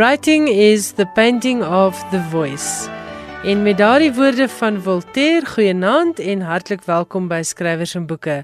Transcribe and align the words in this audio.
Writing 0.00 0.48
is 0.48 0.92
the 0.92 1.04
painting 1.04 1.62
of 1.62 2.10
the 2.10 2.20
voice. 2.30 2.88
En 3.44 3.62
met 3.62 3.76
daardie 3.76 4.12
woorde 4.12 4.48
van 4.48 4.82
Voltaire, 4.82 5.46
goeienaand 5.46 6.18
en 6.18 6.40
hartlik 6.40 6.82
welkom 6.84 7.28
by 7.28 7.42
Skrywers 7.44 7.92
en 7.94 8.06
Boeke. 8.06 8.38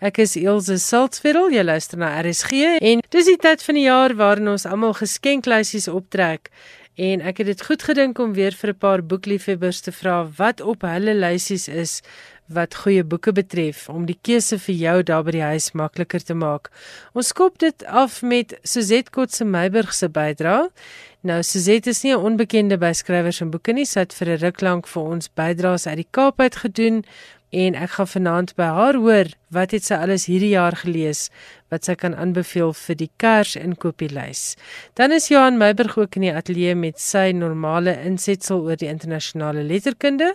Ek 0.00 0.22
is 0.24 0.38
Elsje 0.40 0.78
Saltzfeld, 0.80 1.52
jy 1.52 1.66
luister 1.68 2.00
na 2.00 2.14
RSG 2.22 2.78
en 2.80 3.04
dis 3.12 3.28
die 3.28 3.36
tyd 3.36 3.60
van 3.60 3.76
die 3.76 3.84
jaar 3.84 4.16
waarin 4.16 4.54
ons 4.54 4.64
almal 4.64 4.96
geskenklysies 5.02 5.90
optrek. 5.92 6.48
En 6.96 7.20
ek 7.20 7.44
het 7.44 7.52
dit 7.52 7.66
goed 7.68 7.84
gedink 7.84 8.18
om 8.20 8.32
weer 8.32 8.56
vir 8.56 8.72
'n 8.72 8.78
paar 8.78 9.04
boekliefhebbers 9.04 9.80
te 9.80 9.92
vra 9.92 10.24
wat 10.36 10.60
op 10.60 10.80
hulle 10.88 11.14
lysies 11.14 11.68
is 11.68 12.00
wat 12.52 12.74
goeie 12.84 13.04
boeke 13.04 13.32
betref 13.32 13.88
om 13.88 14.06
die 14.06 14.18
keuse 14.22 14.58
vir 14.58 14.74
jou 14.74 14.96
daar 15.02 15.24
by 15.26 15.34
die 15.36 15.44
huis 15.44 15.72
makliker 15.78 16.22
te 16.24 16.34
maak. 16.34 16.70
Ons 17.14 17.32
skop 17.32 17.58
dit 17.58 17.84
af 17.86 18.22
met 18.22 18.54
Suzette 18.62 19.10
Kotse 19.10 19.44
Meiburg 19.44 19.94
se 19.94 20.08
bydrae. 20.08 20.68
Nou 21.22 21.42
Suzette 21.42 21.90
is 21.90 22.02
nie 22.02 22.12
'n 22.12 22.24
onbekende 22.24 22.78
by 22.78 22.92
skrywers 22.92 23.40
en 23.40 23.50
boeke 23.50 23.72
nie, 23.72 23.84
sy 23.84 24.00
het 24.00 24.12
vir 24.12 24.28
'n 24.28 24.40
ruk 24.40 24.60
lank 24.60 24.86
vir 24.86 25.02
ons 25.02 25.28
bydraes 25.28 25.86
uit 25.86 25.96
die 25.96 26.08
Kaap 26.10 26.40
uit 26.40 26.56
gedoen 26.56 27.04
en 27.52 27.74
ek 27.76 27.96
gaan 27.96 28.08
vanaand 28.08 28.54
by 28.56 28.68
haar 28.76 28.96
hoor 28.96 29.28
wat 29.52 29.74
het 29.76 29.84
sy 29.84 29.98
alles 30.00 30.24
hierdie 30.30 30.54
jaar 30.54 30.76
gelees 30.80 31.26
wat 31.72 31.84
sy 31.88 31.94
kan 32.00 32.14
aanbeveel 32.16 32.72
vir 32.76 32.96
die 33.00 33.10
kers 33.20 33.54
inkopieslys. 33.60 34.56
Dan 34.96 35.12
is 35.12 35.28
Johan 35.28 35.58
Meiburg 35.60 35.98
ook 36.00 36.16
in 36.16 36.26
die 36.26 36.32
ateljee 36.32 36.74
met 36.76 37.00
sy 37.00 37.30
normale 37.36 37.94
insetsel 38.08 38.64
oor 38.64 38.80
die 38.80 38.88
internasionale 38.88 39.64
letterkunde 39.68 40.32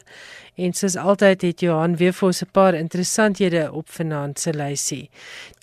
en 0.57 0.73
soos 0.77 0.97
altyd 0.97 1.45
het 1.45 1.65
Johan 1.65 1.97
weer 1.97 2.13
vir 2.13 2.27
ons 2.27 2.43
'n 2.43 2.53
paar 2.53 2.73
interessanthede 2.73 3.71
op 3.71 3.89
vanaand 3.89 4.39
se 4.39 4.53
lysie. 4.53 5.09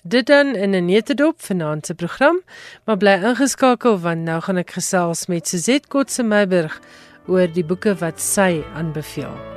Dit 0.03 0.27
dan 0.27 0.55
in 0.55 0.75
'n 0.75 0.85
netedop 0.85 1.41
vanaand 1.41 1.85
se 1.85 1.93
program, 1.93 2.41
maar 2.85 2.97
bly 2.97 3.19
ingeskakel 3.23 3.99
want 3.99 4.23
nou 4.23 4.41
gaan 4.41 4.57
ek 4.57 4.71
gesels 4.71 5.27
met 5.27 5.47
Suzette 5.47 5.87
Kotse 5.87 6.23
Meiburg 6.23 6.79
oor 7.27 7.47
die 7.47 7.65
boeke 7.65 7.95
wat 7.95 8.21
sy 8.21 8.63
aanbeveel. 8.75 9.54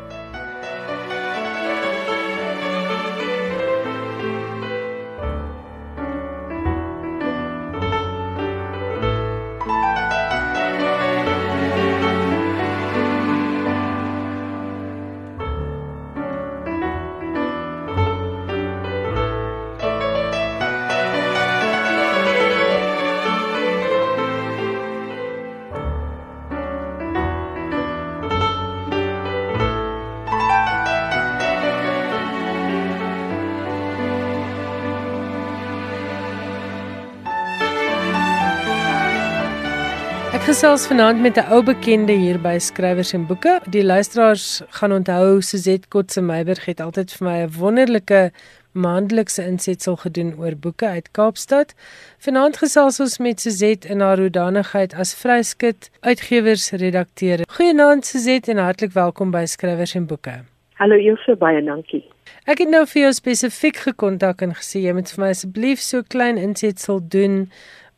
Gesels 40.59 40.87
vanaand 40.91 41.21
met 41.21 41.37
'n 41.37 41.53
ou 41.55 41.63
bekende 41.63 42.13
hier 42.13 42.41
by 42.41 42.59
Skrywers 42.59 43.13
en 43.13 43.27
Boeke. 43.27 43.61
Die 43.71 43.85
luisteraars 43.85 44.63
gaan 44.69 44.93
onthou 44.93 45.41
Suzette 45.41 45.89
Kotse 45.89 46.21
Meiberg 46.21 46.65
het 46.65 46.81
altyd 46.81 47.13
vir 47.13 47.29
my 47.29 47.39
'n 47.43 47.53
wonderlike 47.59 48.33
maandelikse 48.73 49.45
insetsel 49.47 49.97
gedoen 49.97 50.35
oor 50.39 50.57
boeke 50.57 50.87
uit 50.87 51.11
Kaapstad. 51.11 51.75
Vanaand 52.19 52.57
gesels 52.57 53.01
ons 53.01 53.19
met 53.19 53.41
Suzette 53.41 53.89
in 53.89 54.01
haar 54.01 54.19
hoedanigheid 54.19 54.95
as 54.95 55.15
vryskut 55.15 55.91
uitgewersredakteur. 56.01 57.39
Goeienaand 57.49 58.07
Suzette 58.07 58.51
en 58.51 58.59
hartlik 58.59 58.93
welkom 58.93 59.31
by 59.31 59.45
Skrywers 59.45 59.95
en 59.95 60.07
Boeke. 60.07 60.45
Hallo 60.75 60.97
Ilse, 60.97 61.37
baie 61.37 61.65
dankie. 61.65 62.05
Ek 62.45 62.59
het 62.59 62.69
nou 62.69 62.87
vir 62.87 63.03
jou 63.03 63.13
spesifiek 63.13 63.77
gekontak 63.77 64.43
en 64.43 64.55
gesê 64.55 64.81
jy 64.81 64.93
moet 64.93 65.11
vir 65.11 65.25
my 65.25 65.31
asseblief 65.31 65.79
so 65.79 66.03
klein 66.03 66.37
insetsel 66.37 67.01
doen 67.09 67.49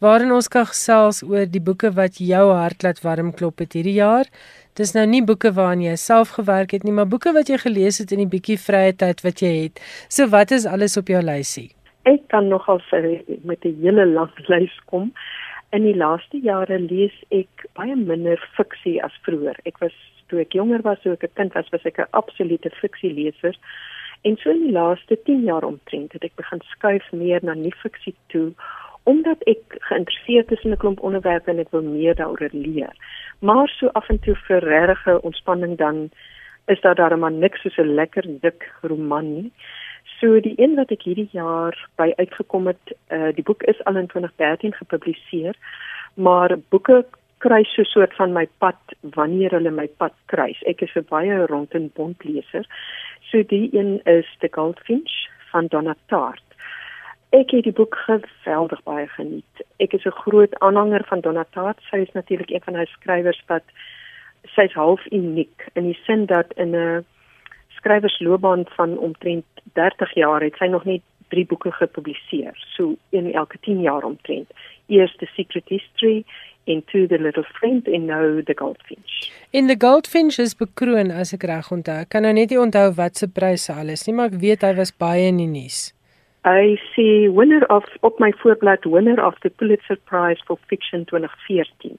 waarin 0.00 0.32
ons 0.32 0.48
kan 0.48 0.64
gesels 0.68 1.20
oor 1.22 1.44
die 1.46 1.60
boeke 1.60 1.90
wat 1.96 2.20
jou 2.24 2.46
hart 2.56 2.84
laat 2.86 3.02
warm 3.04 3.32
klop 3.36 3.60
het 3.60 3.76
hierdie 3.76 3.98
jaar. 3.98 4.28
Dis 4.78 4.94
nou 4.96 5.04
nie 5.06 5.20
boeke 5.26 5.52
waaraan 5.52 5.82
jy 5.84 5.96
self 6.00 6.32
gewerk 6.38 6.72
het 6.72 6.86
nie, 6.86 6.94
maar 6.96 7.08
boeke 7.10 7.34
wat 7.36 7.52
jy 7.52 7.58
gelees 7.60 8.00
het 8.00 8.14
in 8.16 8.24
die 8.24 8.30
bietjie 8.32 8.56
vrye 8.60 8.94
tyd 8.96 9.20
wat 9.26 9.42
jy 9.44 9.52
het. 9.58 9.82
So 10.08 10.30
wat 10.32 10.54
is 10.56 10.64
alles 10.66 10.96
op 10.96 11.12
jou 11.12 11.20
lysie? 11.20 11.68
Ek 12.08 12.24
kan 12.32 12.48
nogal 12.48 12.80
sê 12.88 13.20
met 13.44 13.64
'n 13.64 13.76
hele 13.82 14.06
lang 14.06 14.32
lys 14.52 14.76
kom. 14.86 15.12
In 15.72 15.84
die 15.84 15.94
laaste 15.94 16.40
jare 16.40 16.78
lees 16.78 17.14
ek 17.30 17.66
baie 17.76 17.94
minder 17.94 18.40
fiksie 18.56 19.02
as 19.04 19.12
vroeër. 19.26 19.60
Ek 19.66 19.78
was 19.80 19.92
toe 20.28 20.40
ek 20.40 20.54
jonger 20.54 20.82
was, 20.82 20.98
toe 21.02 21.12
ek 21.12 21.24
'n 21.24 21.36
kind 21.36 21.54
was, 21.54 21.68
was 21.72 21.84
ek 21.84 21.98
'n 21.98 22.08
absolute 22.12 22.70
fiksieleser. 22.80 23.54
En 24.22 24.36
so 24.36 24.50
in 24.50 24.64
die 24.66 24.72
laaste 24.72 25.16
10 25.24 25.44
jaar 25.44 25.64
omtrent 25.64 26.12
het 26.12 26.24
ek 26.24 26.36
begin 26.36 26.60
skuif 26.72 27.12
meer 27.12 27.40
na 27.42 27.54
nie 27.54 27.74
fiksie 27.82 28.14
toe 28.28 28.52
omdat 29.12 29.42
ek 29.50 29.76
geïnteresseerd 29.88 30.52
is 30.56 30.64
in 30.64 30.72
'n 30.72 30.82
klomp 30.82 31.00
onderwerpe 31.00 31.50
en 31.50 31.58
ek 31.58 31.70
wil 31.70 31.82
meer 31.82 32.14
daaroor 32.14 32.52
leer. 32.52 32.94
Maar 33.40 33.68
so 33.68 33.86
af 34.00 34.08
en 34.08 34.18
toe 34.20 34.36
vir 34.46 34.62
regte 34.64 35.22
ontspanning 35.22 35.78
dan 35.78 36.10
is 36.66 36.80
daar 36.80 36.94
darem 36.94 37.38
niks 37.38 37.60
soos 37.60 37.78
'n 37.78 37.94
lekker 37.94 38.24
dik 38.40 38.72
roman 38.82 39.34
nie. 39.34 39.52
So 40.20 40.40
die 40.40 40.54
een 40.56 40.74
wat 40.74 40.90
ek 40.90 41.02
hierdie 41.02 41.28
jaar 41.32 41.74
by 41.96 42.12
uitgekom 42.16 42.66
het, 42.66 42.92
uh, 43.08 43.32
die 43.34 43.42
boek 43.42 43.62
is 43.62 43.84
al 43.84 43.96
in 43.96 44.06
2013 44.06 44.72
gepubliseer, 44.72 45.54
maar 46.14 46.58
boeke 46.68 47.04
kry 47.38 47.62
so 47.64 47.82
'n 47.82 47.84
soort 47.84 48.14
van 48.14 48.32
my 48.32 48.46
pad 48.58 48.80
wanneer 49.00 49.50
hulle 49.50 49.70
my 49.70 49.88
pad 49.88 50.12
kruis. 50.26 50.62
Ek 50.62 50.82
is 50.82 50.94
'n 50.94 51.06
baie 51.08 51.46
rond 51.46 51.74
en 51.74 51.90
bont 51.94 52.24
leser. 52.24 52.64
So 53.30 53.42
die 53.42 53.68
een 53.72 54.00
is 54.04 54.26
The 54.38 54.48
Goldfinch 54.50 55.28
van 55.50 55.66
Donna 55.66 55.94
Tartt. 56.06 56.49
Ek 57.30 57.52
het 57.54 57.62
die 57.62 57.72
boek 57.72 57.94
geweldig 57.94 58.82
baie 58.82 59.06
geniet. 59.06 59.62
Ek 59.78 59.92
is 59.94 60.04
'n 60.04 60.20
groot 60.22 60.58
aanhanger 60.58 61.04
van 61.06 61.20
Donatat. 61.20 61.78
Sy 61.90 61.96
is 61.96 62.12
natuurlik 62.12 62.50
een 62.50 62.64
van 62.64 62.74
hy 62.74 62.84
skrywers 62.84 63.42
wat 63.46 63.62
sy's 64.56 64.72
half 64.72 65.00
uniek 65.12 65.68
in 65.74 65.84
die 65.84 65.98
sin 66.06 66.26
dat 66.26 66.52
in 66.56 66.74
'n 66.74 67.04
skrywersloopbaan 67.68 68.64
van 68.76 68.98
omtrent 68.98 69.44
30 69.72 70.14
jaar 70.14 70.42
het 70.42 70.56
sy 70.56 70.66
nog 70.66 70.84
net 70.84 71.02
3 71.28 71.46
boeke 71.46 71.72
gepubliseer. 71.72 72.54
So 72.76 72.96
in 73.10 73.32
elke 73.32 73.58
10 73.60 73.80
jaar 73.80 74.02
omtrent. 74.02 74.50
Eers 74.86 75.16
The 75.16 75.26
Secret 75.26 75.68
History 75.68 76.24
en 76.64 76.84
To 76.84 77.06
the 77.06 77.18
Little 77.18 77.44
Friend 77.44 77.88
en 77.88 78.04
nou 78.04 78.42
The 78.42 78.54
Goldfinch. 78.56 79.30
In 79.50 79.66
The 79.66 79.76
Goldfinch 79.78 80.38
is 80.38 80.56
bekroon 80.56 81.10
as 81.10 81.32
ek 81.32 81.42
reg 81.42 81.70
onthou. 81.70 82.00
Ek 82.00 82.08
kan 82.08 82.22
nou 82.22 82.32
net 82.32 82.50
nie 82.50 82.60
onthou 82.60 82.90
wat 82.98 83.16
se 83.16 83.28
pryse 83.28 83.72
alles 83.72 84.06
nie, 84.06 84.14
maar 84.14 84.26
ek 84.26 84.40
weet 84.42 84.62
hy 84.66 84.74
was 84.74 84.92
baie 84.96 85.30
in 85.30 85.36
die 85.36 85.50
nuus. 85.50 85.92
I 86.44 86.80
see 86.94 87.28
winner 87.28 87.66
of 87.68 87.84
op 88.00 88.18
my 88.18 88.32
voorblad 88.32 88.84
winner 88.84 89.24
of 89.26 89.34
the 89.40 89.50
Pulitzer 89.50 89.96
Prize 89.96 90.40
for 90.46 90.58
Fiction 90.68 91.04
2014. 91.04 91.98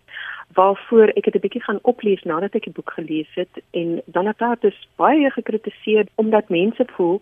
Waarvoor 0.53 1.07
ek 1.13 1.25
het 1.25 1.35
'n 1.35 1.39
bietjie 1.39 1.63
gaan 1.63 1.79
oplees 1.81 2.23
nadat 2.23 2.55
ek 2.55 2.63
die 2.63 2.73
boek 2.73 2.91
gelees 2.91 3.29
het 3.33 3.61
en 3.71 4.01
dan 4.05 4.25
het 4.25 4.37
daar 4.37 4.57
dus 4.59 4.87
baie 4.95 5.29
gekritiseer 5.29 6.05
omdat 6.15 6.49
mense 6.49 6.85
voel 6.95 7.21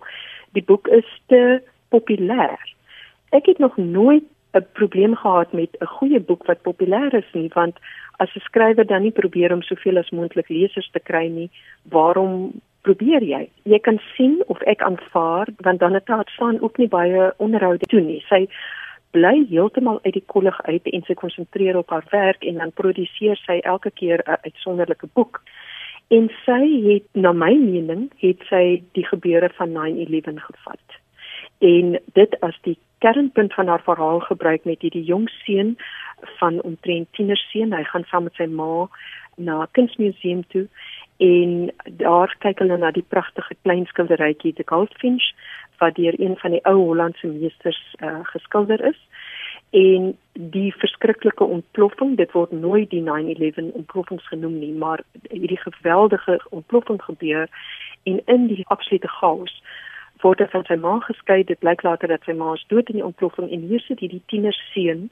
die 0.52 0.64
boek 0.64 0.88
is 0.88 1.22
te 1.28 1.62
populêr. 1.90 2.60
Ek 3.30 3.46
het 3.46 3.58
nog 3.58 3.78
nooit 3.78 4.24
'n 4.54 4.66
probleem 4.74 5.16
gehad 5.16 5.52
met 5.52 5.76
'n 5.80 5.86
goeie 5.86 6.20
boek 6.20 6.46
wat 6.46 6.62
populêr 6.62 7.14
is 7.14 7.32
nie 7.34 7.52
want 7.54 7.78
as 8.18 8.36
'n 8.36 8.40
skrywer 8.40 8.86
dan 8.86 9.02
nie 9.02 9.12
probeer 9.12 9.54
om 9.54 9.62
soveel 9.62 9.98
as 9.98 10.10
moontlik 10.10 10.50
lesers 10.50 10.90
te 10.92 11.00
kry 11.00 11.28
nie, 11.28 11.50
waarom 11.84 12.62
probeer 12.90 13.24
jy? 13.24 13.44
Jy 13.70 13.80
kan 13.86 14.00
sien 14.16 14.40
of 14.50 14.62
ek 14.70 14.82
aanvaar 14.86 15.52
want 15.66 15.82
dan 15.84 15.94
het 15.94 16.08
haar 16.10 16.30
staan 16.34 16.60
ook 16.62 16.78
nie 16.82 16.90
baie 16.90 17.30
onderhoude 17.38 17.86
toe 17.92 18.02
nie. 18.02 18.22
Sy 18.30 18.48
bly 19.14 19.46
heeltemal 19.50 20.00
uit 20.06 20.16
die 20.18 20.26
kollig 20.34 20.58
uit 20.66 20.90
en 20.90 21.06
sy 21.06 21.16
konsentreer 21.18 21.78
op 21.78 21.90
haar 21.94 22.06
werk 22.14 22.46
en 22.46 22.62
dan 22.62 22.74
produseer 22.74 23.38
sy 23.46 23.60
elke 23.74 23.92
keer 23.92 24.24
'n 24.26 24.42
uitsonderlike 24.46 25.10
boek. 25.14 25.42
En 26.10 26.30
sy 26.46 26.64
het 26.90 27.06
na 27.14 27.32
my 27.32 27.54
mening 27.54 28.10
het 28.18 28.42
sy 28.50 28.82
die 28.94 29.06
gebeure 29.06 29.50
van 29.50 29.72
9/11 29.72 30.42
gevat. 30.42 30.88
En 31.60 32.00
dit 32.14 32.40
as 32.42 32.58
die 32.62 32.78
kernpunt 33.00 33.54
van 33.54 33.68
haar 33.68 33.84
verhaal 33.84 34.20
gebruik 34.20 34.66
met 34.66 34.82
hierdie 34.82 35.04
jong 35.04 35.30
seun 35.30 35.78
van 36.40 36.62
omtrent 36.62 37.08
tienerseun. 37.14 37.74
Hy 37.74 37.84
gaan 37.84 38.04
saam 38.04 38.24
met 38.24 38.36
sy 38.36 38.46
ma 38.46 38.88
na 39.36 39.68
kunsmuseum 39.72 40.44
toe 40.48 40.68
en 41.20 41.72
daar 42.00 42.36
kyk 42.40 42.62
hulle 42.64 42.78
na 42.80 42.92
die 42.96 43.04
pragtige 43.04 43.56
klein 43.62 43.86
skilderytjie 43.92 44.54
die 44.56 44.68
Goldfinch 44.68 45.34
wat 45.80 45.96
deur 45.96 46.16
een 46.20 46.38
van 46.40 46.56
die 46.56 46.64
ou 46.64 46.78
Hollandse 46.78 47.28
meesters 47.28 47.80
uh, 48.00 48.20
geskilder 48.32 48.84
is. 48.88 49.00
En 49.70 50.18
die 50.34 50.72
verskriklike 50.80 51.44
ontploffing 51.44 52.16
dit 52.18 52.32
word 52.32 52.52
nooit 52.52 52.90
die 52.90 53.04
9/11 53.04 53.74
ontploffings 53.82 54.28
genoem 54.28 54.60
nie 54.60 54.72
maar 54.72 55.04
hierdie 55.30 55.60
geweldige 55.60 56.40
ontploffing 56.50 57.02
gebeur 57.04 57.48
en 58.04 58.22
in 58.26 58.48
die 58.48 58.64
absolute 58.68 59.08
chaos 59.08 59.62
word 60.24 60.40
hy 60.40 60.48
van 60.52 60.66
sy 60.68 60.76
ma 60.76 60.96
geskei 61.04 61.44
dit 61.44 61.60
blyk 61.60 61.84
later 61.84 62.12
dat 62.12 62.24
sy 62.28 62.36
ma 62.40 62.54
is 62.56 62.66
dood 62.72 62.90
in 62.90 63.00
die 63.00 63.06
ontploffing 63.06 63.52
en 63.52 63.68
hier 63.72 63.84
sit 63.84 64.00
hierdie 64.04 64.24
tiener 64.32 64.56
seun 64.72 65.10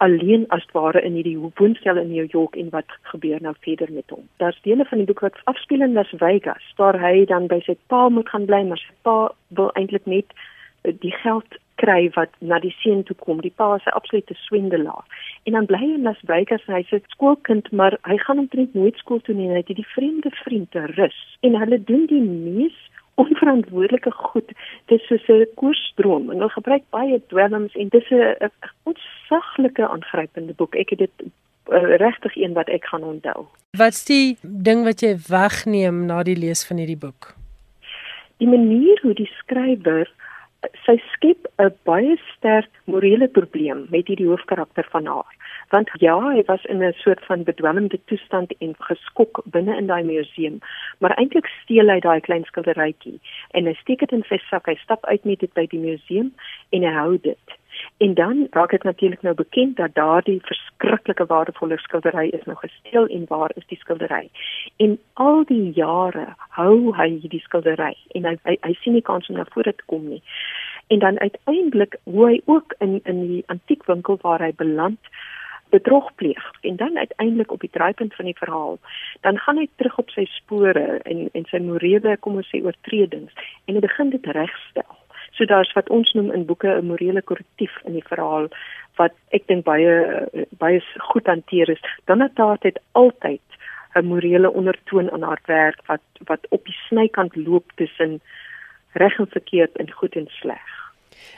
alleen 0.00 0.46
as 0.48 0.64
ware 0.72 1.00
in 1.04 1.16
hierdie 1.18 1.38
woonstel 1.38 1.98
in 2.00 2.12
New 2.12 2.26
York 2.32 2.56
en 2.56 2.70
wat 2.72 2.92
gebeur 3.12 3.40
nou 3.44 3.52
verder 3.60 3.92
met 3.92 4.08
hom. 4.08 4.22
Daar's 4.40 4.60
dele 4.64 4.84
van 4.88 5.02
die 5.02 5.06
boek 5.06 5.20
wat 5.20 5.40
afspeel 5.44 5.84
in 5.84 5.92
Las 5.92 6.12
Vegas, 6.22 6.68
waar 6.76 6.96
hy 7.00 7.26
dan 7.28 7.50
by 7.52 7.58
sy 7.66 7.76
pa 7.92 8.06
moet 8.08 8.28
gaan 8.32 8.46
bly, 8.48 8.62
maar 8.68 8.80
sy 8.80 8.94
pa 9.04 9.16
wil 9.58 9.68
eintlik 9.76 10.08
net 10.08 10.32
eh, 10.32 10.94
die 11.04 11.12
geld 11.20 11.58
kry 11.82 12.08
wat 12.16 12.32
na 12.40 12.58
die 12.64 12.72
seun 12.80 13.02
toe 13.08 13.16
kom. 13.24 13.42
Die 13.44 13.52
pa 13.62 13.74
is 13.76 13.84
'n 13.84 13.96
absolute 14.00 14.34
swindelaar. 14.46 15.04
En 15.44 15.52
dan 15.52 15.66
bly 15.66 15.80
hy 15.84 15.92
in 15.98 16.08
Las 16.08 16.24
Vegas 16.32 16.64
en 16.66 16.74
hy's 16.74 16.92
'n 16.92 17.04
skoolkind, 17.12 17.72
maar 17.72 17.98
hy 18.08 18.16
gaan 18.16 18.38
omtrent 18.38 18.74
nooit 18.74 18.96
skool 18.96 19.20
toe 19.20 19.34
nie. 19.34 19.48
Hy 19.48 19.60
het 19.60 19.68
hierdie 19.68 19.92
vreemde 19.96 20.30
vriende 20.44 20.86
rus. 20.96 21.20
En 21.40 21.60
hulle 21.60 21.84
doen 21.84 22.06
die 22.06 22.22
mees 22.22 22.78
onverantwoordelike 23.22 24.12
goed. 24.12 24.48
Dit 24.90 25.00
is 25.00 25.06
soos 25.06 25.28
'n 25.28 25.46
koersdroom 25.54 26.30
en 26.30 26.38
hulle 26.38 26.56
gebruik 26.56 26.84
baie 26.90 27.20
dwelms 27.32 27.74
en 27.74 27.88
dis 27.88 28.10
'n 28.10 28.50
ontsaglike 28.82 29.88
aangrypende 29.88 30.52
boek. 30.52 30.74
Ek 30.74 30.90
het 30.90 30.98
dit 30.98 31.16
uh, 31.20 31.96
regtig 31.96 32.36
een 32.36 32.52
wat 32.52 32.68
ek 32.68 32.84
gaan 32.84 33.02
onthou. 33.02 33.44
Wat's 33.70 34.04
die 34.04 34.38
ding 34.42 34.84
wat 34.84 35.00
jy 35.00 35.16
wegneem 35.28 36.06
na 36.06 36.22
die 36.22 36.36
lees 36.36 36.66
van 36.66 36.76
hierdie 36.76 36.98
boek? 36.98 37.34
Die 38.36 38.48
manier 38.48 38.98
hoe 39.02 39.14
die 39.14 39.30
skrywer 39.38 40.08
sy 40.84 40.96
skep 41.12 41.46
'n 41.58 41.70
baie 41.88 42.16
sterk 42.32 42.70
morele 42.84 43.28
probleem 43.28 43.86
met 43.90 44.06
hierdie 44.06 44.28
hoofkarakter 44.28 44.86
van 44.90 45.06
haar. 45.06 45.36
Want 45.70 45.90
ja, 46.04 46.16
hy 46.20 46.42
was 46.46 46.64
in 46.64 46.82
'n 46.82 46.92
soort 46.92 47.24
van 47.24 47.44
bedwelmde 47.44 48.00
toestand 48.04 48.52
en 48.58 48.74
geskok 48.78 49.42
binne 49.44 49.76
in 49.76 49.86
daai 49.86 50.02
museum, 50.02 50.58
maar 50.98 51.16
eintlik 51.16 51.46
steel 51.62 51.88
hy 51.88 52.00
daai 52.00 52.20
klein 52.20 52.44
skilderytjie 52.44 53.20
en 53.50 53.66
hy 53.66 53.74
steek 53.74 53.98
dit 53.98 54.12
in 54.12 54.24
sy 54.28 54.38
sak. 54.50 54.66
Hy 54.66 54.76
stap 54.82 55.04
uit 55.04 55.24
met 55.24 55.40
dit 55.40 55.52
by 55.52 55.66
die 55.66 55.80
museum 55.80 56.34
en 56.70 56.82
hy 56.82 56.92
hou 56.92 57.18
dit. 57.18 57.59
En 57.96 58.14
dan 58.14 58.46
raak 58.50 58.70
dit 58.70 58.82
natuurlik 58.82 59.22
nou 59.22 59.34
bekend 59.34 59.76
dat 59.76 59.94
daardie 59.94 60.40
verskriklike 60.44 61.26
waardevolle 61.26 61.78
skildery 61.78 62.28
is 62.28 62.44
nou 62.44 62.56
gesteel 62.58 63.06
en 63.06 63.24
waar 63.28 63.50
is 63.54 63.66
die 63.66 63.78
skildery? 63.78 64.30
En 64.76 64.98
al 65.12 65.44
die 65.44 65.72
jare 65.72 66.26
hou 66.56 66.94
hy 66.96 67.08
hierdie 67.08 67.42
skildery 67.44 67.96
en 68.16 68.24
hy 68.24 68.36
hy, 68.42 68.56
hy 68.60 68.72
sien 68.80 68.96
nie 68.96 69.04
kans 69.04 69.28
om 69.28 69.36
na 69.36 69.44
vore 69.54 69.74
te 69.74 69.86
kom 69.86 70.08
nie. 70.08 70.22
En 70.86 70.98
dan 70.98 71.20
uiteindelik 71.20 71.98
hoe 72.04 72.26
hy 72.26 72.40
ook 72.44 72.74
in 72.78 73.00
in 73.04 73.26
die 73.26 73.44
antiekwinkel 73.46 74.18
waar 74.22 74.42
hy 74.42 74.52
beland 74.56 75.12
bedrog 75.70 76.14
pleeg 76.14 76.50
en 76.60 76.76
dan 76.76 76.98
uiteindelik 76.98 77.52
op 77.52 77.60
die 77.60 77.70
draaipunt 77.70 78.14
van 78.14 78.24
die 78.24 78.36
verhaal 78.38 78.78
dan 79.20 79.38
gaan 79.38 79.56
hy 79.56 79.68
terug 79.76 79.98
op 79.98 80.10
sy 80.10 80.24
spore 80.38 80.86
en 81.12 81.28
en 81.32 81.46
sy 81.50 81.60
morele 81.66 82.16
kom 82.16 82.40
ons 82.42 82.50
sê 82.54 82.62
oortredings 82.64 83.44
en 83.64 83.78
hy 83.78 83.84
begin 83.86 84.10
dit 84.14 84.26
regstel 84.36 84.99
So 85.30 85.44
daar's 85.44 85.72
wat 85.72 85.88
ons 85.88 86.12
noem 86.12 86.30
in 86.32 86.46
boeke 86.46 86.68
'n 86.68 86.86
morele 86.86 87.22
korrektief 87.22 87.72
in 87.84 87.92
die 87.92 88.08
verhaal 88.08 88.48
wat 88.96 89.12
ek 89.30 89.46
dink 89.46 89.64
baie 89.64 90.26
baie 90.58 90.80
goed 91.12 91.26
hanteer 91.26 91.70
is. 91.70 91.82
Dan 92.04 92.20
het 92.20 92.34
daar 92.34 92.58
dit 92.60 92.80
altyd 92.92 93.40
'n 93.94 94.04
morele 94.06 94.50
ondertoon 94.52 95.10
aan 95.10 95.22
haar 95.22 95.42
werk 95.46 95.80
wat 95.86 96.02
wat 96.24 96.46
op 96.48 96.64
die 96.64 96.78
snykant 96.88 97.36
loop 97.36 97.72
tussen 97.74 98.20
reg 98.92 99.18
en 99.18 99.26
verkeerd 99.26 99.76
en 99.76 99.92
goed 99.92 100.16
en 100.16 100.26
sleg. 100.28 100.66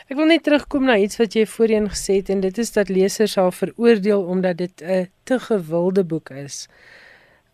Ek 0.09 0.17
wil 0.17 0.27
net 0.27 0.43
terugkom 0.43 0.85
na 0.85 0.97
iets 0.97 1.17
wat 1.17 1.35
jy 1.35 1.47
voorheen 1.47 1.89
gesê 1.89 2.21
het 2.21 2.29
en 2.29 2.41
dit 2.41 2.59
is 2.59 2.73
dat 2.73 2.89
lesers 2.89 3.37
haar 3.41 3.53
veroordeel 3.53 4.23
omdat 4.35 4.57
dit 4.57 4.83
'n 4.83 5.09
te 5.25 5.39
gewilde 5.39 6.05
boek 6.05 6.31
is. 6.31 6.69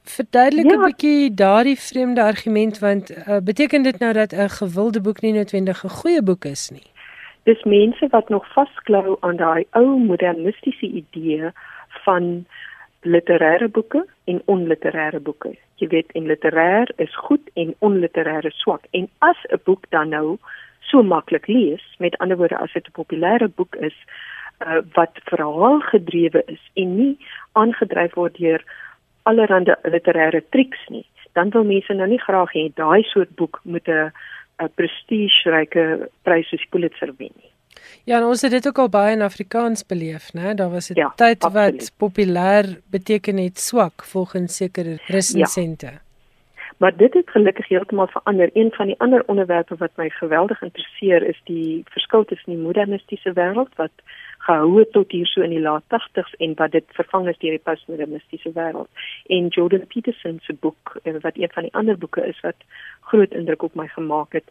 Verduidelik 0.08 0.64
'n 0.64 0.78
ja. 0.78 0.84
bietjie 0.84 1.34
daardie 1.34 1.78
vreemde 1.78 2.22
argument 2.22 2.78
want 2.78 3.10
uh, 3.10 3.36
beteken 3.50 3.82
dit 3.82 3.98
nou 3.98 4.12
dat 4.12 4.32
'n 4.32 4.48
gewilde 4.48 5.00
boek 5.00 5.20
nie 5.20 5.32
noodwendig 5.32 5.84
'n 5.84 5.96
goeie 6.00 6.22
boek 6.22 6.44
is 6.44 6.70
nie? 6.70 6.88
Dis 7.42 7.62
mense 7.62 8.06
wat 8.10 8.28
nog 8.28 8.52
vasklou 8.52 9.16
aan 9.20 9.36
daai 9.36 9.64
ou 9.70 9.98
modernistiese 9.98 10.86
idee 10.86 11.50
van 12.04 12.46
literêre 13.00 13.68
boeke 13.68 14.06
en 14.24 14.42
onliterêre 14.44 15.20
boeke. 15.20 15.56
Jy 15.74 15.88
weet, 15.88 16.12
en 16.12 16.26
literêr 16.26 16.90
is 16.96 17.16
goed 17.16 17.50
en 17.54 17.74
onliterêr 17.78 18.44
is 18.44 18.58
swak. 18.58 18.84
En 18.90 19.08
as 19.18 19.36
'n 19.48 19.60
boek 19.64 19.84
dan 19.88 20.08
nou 20.08 20.38
so 20.80 21.02
maklik 21.02 21.46
lees, 21.46 21.94
met 21.98 22.18
ander 22.18 22.36
woorde 22.36 22.58
as 22.58 22.72
dit 22.72 22.86
'n 22.86 23.00
populêre 23.00 23.48
boek 23.54 23.74
is 23.76 23.96
uh, 24.66 24.80
wat 24.92 25.20
verhaal 25.24 25.80
gedrewe 25.80 26.42
is 26.46 26.70
en 26.74 26.96
nie 26.96 27.16
aangedryf 27.52 28.14
word 28.14 28.36
deur 28.36 28.64
allerlei 29.30 29.76
literêre 29.92 30.42
triks 30.54 30.80
nie, 30.94 31.04
dan 31.36 31.52
wil 31.54 31.64
mense 31.68 31.94
nou 31.94 32.08
nie 32.08 32.22
graag 32.22 32.52
hê 32.56 32.68
daai 32.74 33.02
soort 33.12 33.36
boek 33.36 33.60
moet 33.64 33.88
'n 33.88 34.10
'n 34.58 34.72
prestigeryke 34.74 36.08
prys 36.26 36.48
soos 36.48 36.66
Pulitzer 36.70 37.12
wen 37.18 37.34
nie. 37.36 37.52
Ja, 38.04 38.26
ons 38.26 38.42
het 38.42 38.50
dit 38.50 38.66
ook 38.66 38.78
al 38.78 38.88
baie 38.88 39.12
in 39.16 39.22
Afrikaans 39.22 39.86
beleef, 39.86 40.32
né? 40.32 40.54
Daar 40.54 40.70
was 40.70 40.90
'n 40.90 40.98
ja, 40.98 41.12
tyd 41.16 41.44
absoluut. 41.44 41.54
wat 41.54 41.92
populêr 41.96 42.66
beteken 42.90 43.36
het 43.36 43.58
swak 43.58 44.04
volgens 44.04 44.56
sekere 44.56 44.98
resensente. 45.06 45.86
Ja. 45.86 46.00
Maar 46.78 46.96
dit 46.96 47.14
het 47.14 47.30
gelukkig 47.30 47.68
heeltemal 47.68 48.06
verander. 48.06 48.50
Een 48.52 48.72
van 48.72 48.86
die 48.86 48.98
ander 48.98 49.22
onderwerpe 49.26 49.76
wat 49.76 49.90
my 49.96 50.10
geweldig 50.10 50.62
interesseer 50.62 51.22
is 51.22 51.40
die 51.44 51.82
verskil 51.84 52.24
tussen 52.24 52.52
die 52.52 52.62
modernistiese 52.62 53.32
wêreld 53.32 53.74
wat 53.76 53.90
gehou 54.48 54.78
het 54.78 54.92
tot 54.96 55.12
hier 55.12 55.28
so 55.28 55.44
in 55.44 55.52
die 55.52 55.60
laat 55.60 55.84
80s 55.92 56.34
en 56.44 56.56
wat 56.56 56.72
dit 56.72 56.96
vervang 56.96 57.28
is 57.28 57.38
deur 57.42 57.56
die 57.56 57.66
postmodernistiese 57.68 58.52
wêreld. 58.56 58.88
En 59.36 59.48
Jordan 59.56 59.86
Peterson 59.92 60.40
se 60.46 60.56
boek 60.66 60.96
eh, 61.02 61.14
wat 61.20 61.36
een 61.36 61.52
van 61.52 61.68
die 61.68 61.74
ander 61.74 61.98
boeke 61.98 62.24
is 62.26 62.40
wat 62.46 62.66
groot 63.10 63.32
indruk 63.36 63.62
op 63.62 63.74
my 63.74 63.88
gemaak 63.92 64.32
het, 64.32 64.48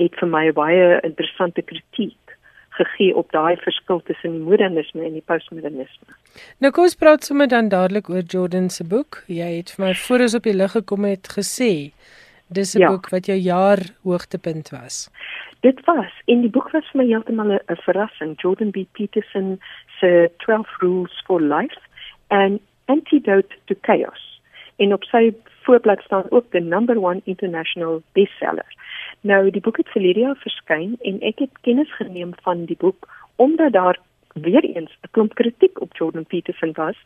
het 0.00 0.16
vir 0.20 0.30
my 0.30 0.44
baie 0.56 1.00
interessante 1.06 1.62
kritiek 1.62 2.36
gegee 2.74 3.14
op 3.14 3.30
daai 3.32 3.56
verskil 3.62 4.00
tussen 4.08 4.34
die 4.34 4.42
modernisme 4.42 5.04
en 5.06 5.14
die 5.14 5.22
postmodernisme. 5.26 6.16
Nou 6.58 6.72
kom 6.74 6.88
ons 6.88 6.98
praat 6.98 7.26
sommer 7.26 7.48
dan 7.50 7.68
dadelik 7.70 8.08
oor 8.10 8.24
Jordan 8.26 8.70
se 8.70 8.84
boek. 8.84 9.22
Jy 9.30 9.50
het 9.60 9.74
vir 9.76 9.86
my 9.86 9.92
voor 10.06 10.26
ons 10.26 10.38
op 10.40 10.48
die 10.48 10.56
lig 10.56 10.74
gekom 10.74 11.06
het 11.06 11.30
gesê 11.36 11.72
dis 12.54 12.74
'n 12.74 12.80
ja. 12.80 12.88
boek 12.90 13.08
wat 13.08 13.26
jou 13.26 13.38
jaar 13.38 13.80
hoogtepunt 14.02 14.70
was. 14.70 15.10
Dit 15.60 15.80
was 15.84 16.12
in 16.24 16.40
die 16.40 16.50
boek 16.50 16.70
was 16.70 16.84
vir 16.92 17.02
my 17.02 17.06
heeltemal 17.08 17.52
'n 17.52 17.82
verrassing. 17.86 18.40
Jordan 18.40 18.70
B. 18.70 18.84
Peterson 18.92 19.60
se 20.00 20.30
12 20.38 20.68
Rules 20.78 21.22
for 21.26 21.40
Life 21.40 21.80
and 22.28 22.60
Antidote 22.84 23.54
to 23.64 23.74
Chaos. 23.80 24.40
En 24.76 24.92
op 24.92 25.04
sy 25.04 25.32
voorblad 25.62 26.00
staan 26.00 26.24
ook 26.28 26.44
the 26.50 26.60
number 26.60 26.96
1 26.96 27.20
international 27.24 28.02
bestseller. 28.12 28.74
Nou 29.20 29.50
die 29.50 29.60
boek 29.60 29.76
het 29.76 29.88
verlede 29.88 30.20
jaar 30.20 30.36
verskyn 30.36 30.96
en 31.00 31.20
ek 31.20 31.38
het 31.38 31.60
kennis 31.60 31.94
geneem 31.96 32.32
van 32.42 32.64
die 32.64 32.76
boek 32.76 33.08
omdat 33.36 33.72
daar 33.72 33.98
weer 34.34 34.64
eens 34.64 34.92
'n 35.02 35.10
klomp 35.10 35.34
kritiek 35.34 35.80
op 35.80 35.96
Jordan 35.96 36.26
Peterson 36.26 36.72
was. 36.72 36.96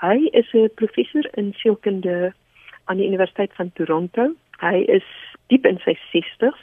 Hy 0.00 0.28
is 0.32 0.52
'n 0.52 0.70
professor 0.74 1.28
in 1.34 1.52
sielkunde 1.52 2.32
aan 2.84 2.96
die 2.96 3.06
Universiteit 3.06 3.52
van 3.54 3.72
Toronto. 3.72 4.34
Hy 4.60 4.84
is 4.98 5.06
diep 5.48 5.66
in 5.66 5.78
sy 5.84 5.96
60's. 6.12 6.62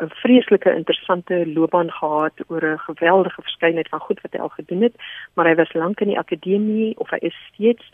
'n 0.00 0.08
vreeslike 0.08 0.74
interessante 0.74 1.46
loopbaan 1.46 1.90
gehad 1.90 2.32
oor 2.48 2.64
'n 2.64 2.78
geweldige 2.78 3.42
verskeidenheid 3.42 3.88
van 3.88 4.00
goed 4.00 4.20
wat 4.20 4.32
hy 4.32 4.38
al 4.38 4.48
gedoen 4.48 4.82
het, 4.82 4.96
maar 5.34 5.46
hy 5.46 5.54
was 5.54 5.72
lank 5.72 6.00
in 6.00 6.08
die 6.08 6.18
akademie 6.18 6.98
of 6.98 7.10
hy 7.10 7.18
is 7.20 7.36
steeds 7.52 7.84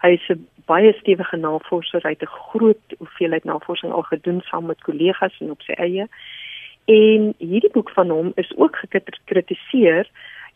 hy 0.00 0.12
is 0.16 0.28
'n 0.28 0.48
baie 0.66 0.92
stewige 0.92 1.36
navorser, 1.36 2.00
hy 2.02 2.10
het 2.10 2.22
'n 2.22 2.36
groot 2.50 2.84
hoeveelheid 2.98 3.44
navorsing 3.44 3.92
al 3.92 4.02
gedoen 4.02 4.40
saam 4.40 4.66
met 4.66 4.82
kollegas 4.82 5.40
en 5.40 5.50
op 5.50 5.62
sy 5.62 5.72
eie. 5.72 6.08
En 6.84 7.34
hierdie 7.38 7.72
boek 7.72 7.90
van 7.90 8.08
hom 8.10 8.32
is 8.34 8.52
ook 8.56 8.76
gekritiseer 8.76 10.08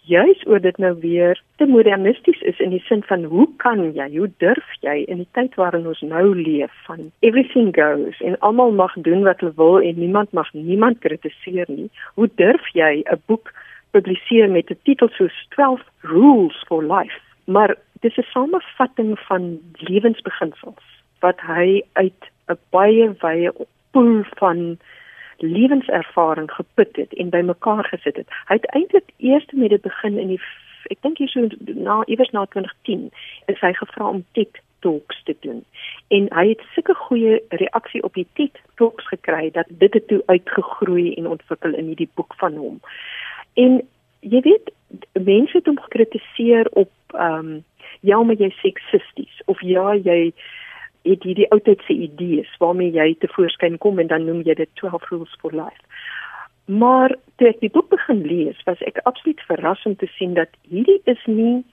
juis 0.04 0.46
oor 0.46 0.60
dit 0.60 0.76
nou 0.78 0.92
weer 1.00 1.42
te 1.56 1.66
modernisties 1.66 2.40
is 2.40 2.58
in 2.60 2.70
die 2.74 2.82
sin 2.84 3.02
van 3.08 3.24
hoe 3.24 3.48
kan 3.56 3.80
jy, 3.96 4.08
hoe 4.16 4.30
durf 4.42 4.72
jy 4.84 4.96
in 5.08 5.22
die 5.22 5.28
tyd 5.36 5.54
waarin 5.60 5.86
ons 5.88 6.00
nou 6.04 6.34
leef 6.36 6.72
van 6.88 7.10
everything 7.20 7.72
goes 7.76 8.20
en 8.20 8.38
almal 8.48 8.72
mag 8.72 8.92
doen 9.06 9.24
wat 9.24 9.40
hulle 9.40 9.56
wil 9.56 9.80
en 9.80 10.00
niemand 10.00 10.32
mag 10.32 10.52
niemand 10.52 11.00
kritiseer 11.04 11.70
nie. 11.72 11.88
Hoe 12.14 12.28
durf 12.36 12.68
jy 12.74 13.02
'n 13.04 13.22
boek 13.26 13.52
publiseer 13.96 14.50
met 14.50 14.70
'n 14.70 14.78
titel 14.84 15.08
soos 15.08 15.46
12 15.56 15.80
Rules 16.00 16.64
for 16.68 16.82
Life? 16.82 17.20
Maar 17.46 17.76
dis 18.00 18.16
'n 18.16 18.28
samevatting 18.32 19.18
van 19.18 19.58
lewensbeginsels 19.72 20.84
wat 21.20 21.40
hy 21.40 21.82
uit 21.92 22.20
'n 22.48 22.58
baie 22.70 23.14
wye 23.20 23.52
pool 23.92 24.24
van 24.36 24.78
lewenservaring 25.44 26.50
geput 26.50 26.96
het 26.96 27.14
en 27.14 27.30
bymekaar 27.30 27.84
gesit 27.84 28.16
het. 28.16 28.28
Hy 28.48 28.58
het 28.60 28.70
eintlik 28.74 29.10
eers 29.16 29.46
met 29.52 29.70
dit 29.70 29.82
begin 29.82 30.18
in 30.18 30.34
die 30.34 30.40
ek 30.92 31.00
dink 31.00 31.18
hier 31.18 31.30
so 31.32 31.48
na 31.64 32.02
iewers 32.12 32.32
na 32.36 32.44
2010 32.52 33.08
is 33.52 33.60
hy 33.64 33.72
gevra 33.72 34.08
om 34.08 34.24
TED 34.36 34.60
Talks 34.84 35.22
te 35.24 35.36
doen. 35.40 35.62
En 36.12 36.28
hy 36.36 36.48
het 36.50 36.64
sulke 36.74 36.94
goeie 37.06 37.38
reaksie 37.48 38.02
op 38.04 38.14
die 38.18 38.26
TED 38.36 38.60
Talks 38.76 39.06
gekry 39.08 39.50
dat 39.50 39.70
dit 39.70 39.94
het 39.94 40.08
toe 40.08 40.22
uitgegroei 40.26 41.14
en 41.14 41.30
ontwikkel 41.36 41.74
in 41.74 41.88
hierdie 41.92 42.10
boek 42.14 42.36
van 42.42 42.56
hom. 42.60 42.80
En 43.54 43.80
jy 44.20 44.40
weet 44.44 44.72
mense 45.12 45.56
het 45.56 45.70
hom 45.70 45.80
gekritiseer 45.86 46.68
op 46.72 46.92
ehm 47.14 47.54
um, 47.54 47.62
ja, 48.04 48.22
maar 48.22 48.36
jy 48.36 48.50
seksisties 48.60 49.42
of 49.48 49.60
ja, 49.64 49.94
jy 49.94 50.32
het 51.04 51.22
hierdie 51.22 51.50
oudtydse 51.52 51.92
idees 51.92 52.50
waarmee 52.58 52.92
jy 52.92 53.14
te 53.20 53.28
voorskyn 53.36 53.78
kom 53.78 53.98
en 53.98 54.10
dan 54.12 54.24
noem 54.24 54.42
jy 54.42 54.54
dit 54.54 54.70
12 54.80 55.08
rules 55.10 55.36
for 55.40 55.52
life. 55.52 55.82
Maar 56.64 57.12
toe 57.36 57.48
ek 57.48 57.60
die 57.60 57.72
boek 57.72 57.90
begin 57.92 58.22
lees, 58.24 58.60
was 58.64 58.80
ek 58.88 59.02
absoluut 59.04 59.40
verras 59.48 59.84
om 59.84 59.96
te 60.00 60.08
sien 60.16 60.34
dat 60.34 60.48
hierdie 60.70 61.00
is 61.04 61.20
nie 61.26 61.64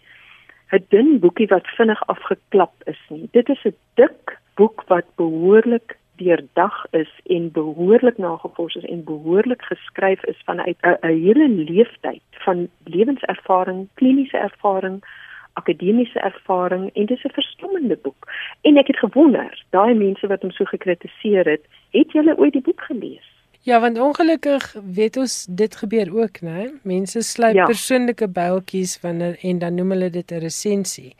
'n 0.71 0.85
dun 0.89 1.19
boekie 1.19 1.47
wat 1.47 1.67
vinnig 1.77 2.01
afgeklap 2.07 2.73
is 2.85 2.99
nie. 3.09 3.29
Dit 3.31 3.49
is 3.49 3.63
'n 3.65 3.75
dik 3.95 4.37
boek 4.55 4.83
wat 4.87 5.05
behoorlik 5.15 5.97
deurdag 6.15 6.85
is 6.91 7.11
en 7.25 7.51
behoorlik 7.51 8.17
nagevors 8.17 8.75
is 8.75 8.85
en 8.85 9.03
behoorlik 9.03 9.61
geskryf 9.61 10.23
is 10.23 10.41
vanuit 10.45 10.77
'n 10.81 10.97
hele 11.07 11.47
leeftyd 11.47 12.23
van 12.45 12.67
lewenservaring, 12.83 13.87
kliniese 13.93 14.37
ervaring, 14.37 15.03
akademiese 15.53 16.19
ervaring 16.19 16.89
en 16.93 17.05
dis 17.05 17.23
'n 17.23 17.33
verstommende 17.33 17.97
boek. 18.01 18.27
En 18.61 18.77
ek 18.77 18.87
het 18.87 18.97
gewonder, 18.97 19.63
daai 19.69 19.93
mense 19.93 20.27
wat 20.27 20.41
hom 20.41 20.51
so 20.51 20.65
gekritiseer 20.65 21.45
het, 21.45 21.63
het 21.91 22.11
julle 22.11 22.37
ooit 22.37 22.53
die 22.53 22.61
boek 22.61 22.81
gelees? 22.81 23.27
Ja, 23.63 23.79
want 23.79 23.99
ongelukkig 23.99 24.75
weet 24.93 25.17
ons 25.17 25.45
dit 25.45 25.75
gebeur 25.75 26.15
ook, 26.21 26.41
né? 26.41 26.71
Mense 26.83 27.21
sluit 27.21 27.53
ja. 27.55 27.65
persoonlike 27.65 28.29
byltjies 28.29 28.99
wanneer 29.01 29.37
en 29.41 29.59
dan 29.59 29.75
noem 29.75 29.89
hulle 29.91 30.09
dit 30.09 30.31
'n 30.31 30.39
resensie. 30.39 31.15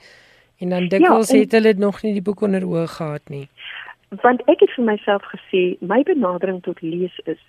En 0.58 0.70
dan 0.70 0.88
dikwels 0.88 1.30
ja, 1.30 1.38
het 1.38 1.52
hulle 1.52 1.74
nog 1.74 2.02
nie 2.02 2.14
die 2.14 2.22
boek 2.22 2.42
onder 2.42 2.64
oë 2.66 2.88
gehad 2.88 3.30
nie. 3.30 3.48
Want 4.10 4.42
ek 4.46 4.60
het 4.60 4.72
vir 4.72 4.86
myself 4.86 5.24
gesê, 5.24 5.78
my 5.80 6.04
benadering 6.04 6.64
tot 6.64 6.82
lees 6.82 7.20
is 7.24 7.40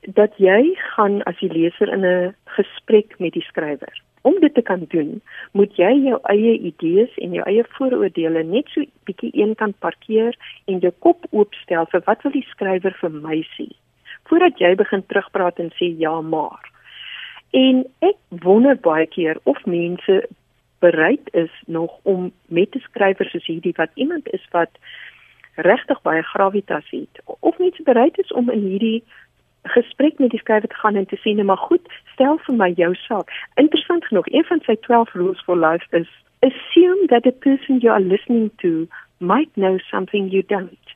dat 0.00 0.32
jy 0.36 0.74
gaan 0.94 1.22
as 1.22 1.38
die 1.38 1.52
leser 1.52 1.88
in 1.88 2.04
'n 2.04 2.34
gesprek 2.44 3.18
met 3.18 3.32
die 3.32 3.42
skrywer 3.42 4.02
om 4.22 4.40
dit 4.40 4.54
te 4.54 4.62
kan 4.62 4.84
doen, 4.88 5.20
moet 5.52 5.76
jy 5.76 5.90
jou 6.06 6.18
eie 6.32 6.54
idees 6.70 7.14
en 7.22 7.36
jou 7.36 7.44
eie 7.46 7.64
vooroordeele 7.76 8.42
net 8.44 8.70
so 8.72 8.84
bietjie 9.08 9.30
eenkant 9.34 9.78
parkeer 9.84 10.36
en 10.66 10.80
jou 10.84 10.92
kop 11.04 11.26
oopstel 11.30 11.86
vir 11.92 12.02
wat 12.06 12.24
wil 12.26 12.34
die 12.34 12.46
skrywer 12.50 12.96
vir 13.00 13.14
my 13.14 13.42
sê. 13.54 13.68
Voordat 14.28 14.60
jy 14.60 14.74
begin 14.76 15.04
terugpraat 15.06 15.60
en 15.62 15.70
sê 15.78 15.92
ja 15.98 16.20
maar. 16.20 16.64
En 17.56 17.84
ek 18.04 18.18
wonder 18.44 18.76
baie 18.76 19.06
keer 19.06 19.40
of 19.44 19.64
mense 19.64 20.20
bereid 20.78 21.28
is 21.32 21.52
nog 21.66 21.98
om 22.02 22.32
met 22.46 22.74
'n 22.74 22.84
skrywer 22.88 23.28
soos 23.30 23.46
hierdie 23.46 23.76
wat 23.76 23.90
iemand 23.94 24.28
is 24.32 24.44
wat 24.50 24.70
regtig 25.54 26.02
baie 26.02 26.22
gravitas 26.22 26.90
het 26.90 27.20
of 27.40 27.58
mense 27.58 27.82
bereid 27.82 28.18
is 28.18 28.32
om 28.32 28.50
in 28.50 28.60
hierdie 28.60 29.02
gesprek 29.62 30.18
met 30.18 30.30
die 30.30 30.38
skrywer 30.38 30.68
te 30.68 30.74
gaan 30.74 30.96
en 30.96 31.06
te 31.06 31.16
sê 31.16 31.34
net 31.34 31.46
maar 31.46 31.64
goed, 31.70 31.86
stel 32.12 32.38
vir 32.46 32.54
my 32.54 32.70
jou 32.76 32.94
saak. 32.94 33.30
Interessant 33.54 34.04
genoeg, 34.04 34.26
een 34.32 34.44
van 34.44 34.60
sy 34.66 34.76
12 34.86 35.12
rules 35.12 35.42
for 35.44 35.56
life 35.56 35.86
is 35.90 36.08
assume 36.40 37.06
that 37.06 37.22
the 37.22 37.32
person 37.32 37.78
you 37.78 37.92
are 37.92 38.00
listening 38.00 38.50
to 38.58 38.88
might 39.18 39.50
know 39.54 39.78
something 39.90 40.30
you 40.30 40.42
don't. 40.46 40.94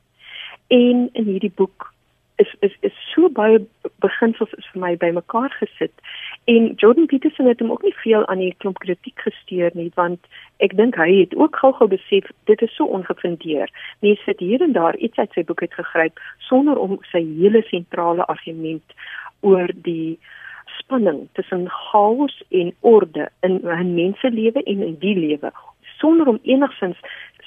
En 0.67 1.09
in 1.11 1.25
hierdie 1.25 1.51
boek 1.55 1.92
is 2.35 2.55
is 2.59 2.71
is 2.79 2.91
so 3.13 3.29
baie 3.29 3.59
beginsels 4.05 4.53
is 4.57 4.67
vir 4.71 4.81
my 4.81 4.91
bymekaar 4.97 5.53
gesit. 5.59 5.93
En 6.53 6.73
Jordan 6.81 7.05
Peterson 7.05 7.47
het 7.47 7.59
hom 7.59 7.71
ook 7.71 7.83
nie 7.83 7.95
veel 8.03 8.27
aan 8.27 8.41
die 8.41 8.53
klomp 8.57 8.79
kritiek 8.79 9.19
gesteer 9.25 9.71
nie 9.73 9.91
want 9.95 10.19
ek 10.65 10.75
dink 10.77 10.97
hy 10.99 11.09
het 11.19 11.35
ook 11.35 11.59
gou-gou 11.61 11.87
besef 11.87 12.29
dit 12.51 12.61
is 12.61 12.75
so 12.75 12.85
ongefundeer. 12.85 13.71
Mense 14.05 14.29
het 14.29 14.39
hier 14.39 14.61
en 14.61 14.73
daar 14.77 14.97
iets 14.97 15.17
uit 15.17 15.33
sy 15.33 15.43
boek 15.43 15.61
uitgegryp 15.61 16.19
sonder 16.49 16.77
om 16.77 16.97
sy 17.11 17.21
hele 17.21 17.63
sentrale 17.69 18.25
argument 18.25 18.97
oor 19.41 19.69
die 19.87 20.17
spanning 20.79 21.27
tussen 21.37 21.67
chaos 21.69 22.41
en 22.49 22.73
orde 22.81 23.29
in 23.41 23.61
'n 23.63 23.93
menselewe 23.93 24.63
en 24.63 24.81
in 24.81 24.97
die 24.99 25.15
lewe 25.15 25.53
sonder 26.03 26.27
om 26.27 26.39
enigsins 26.43 26.99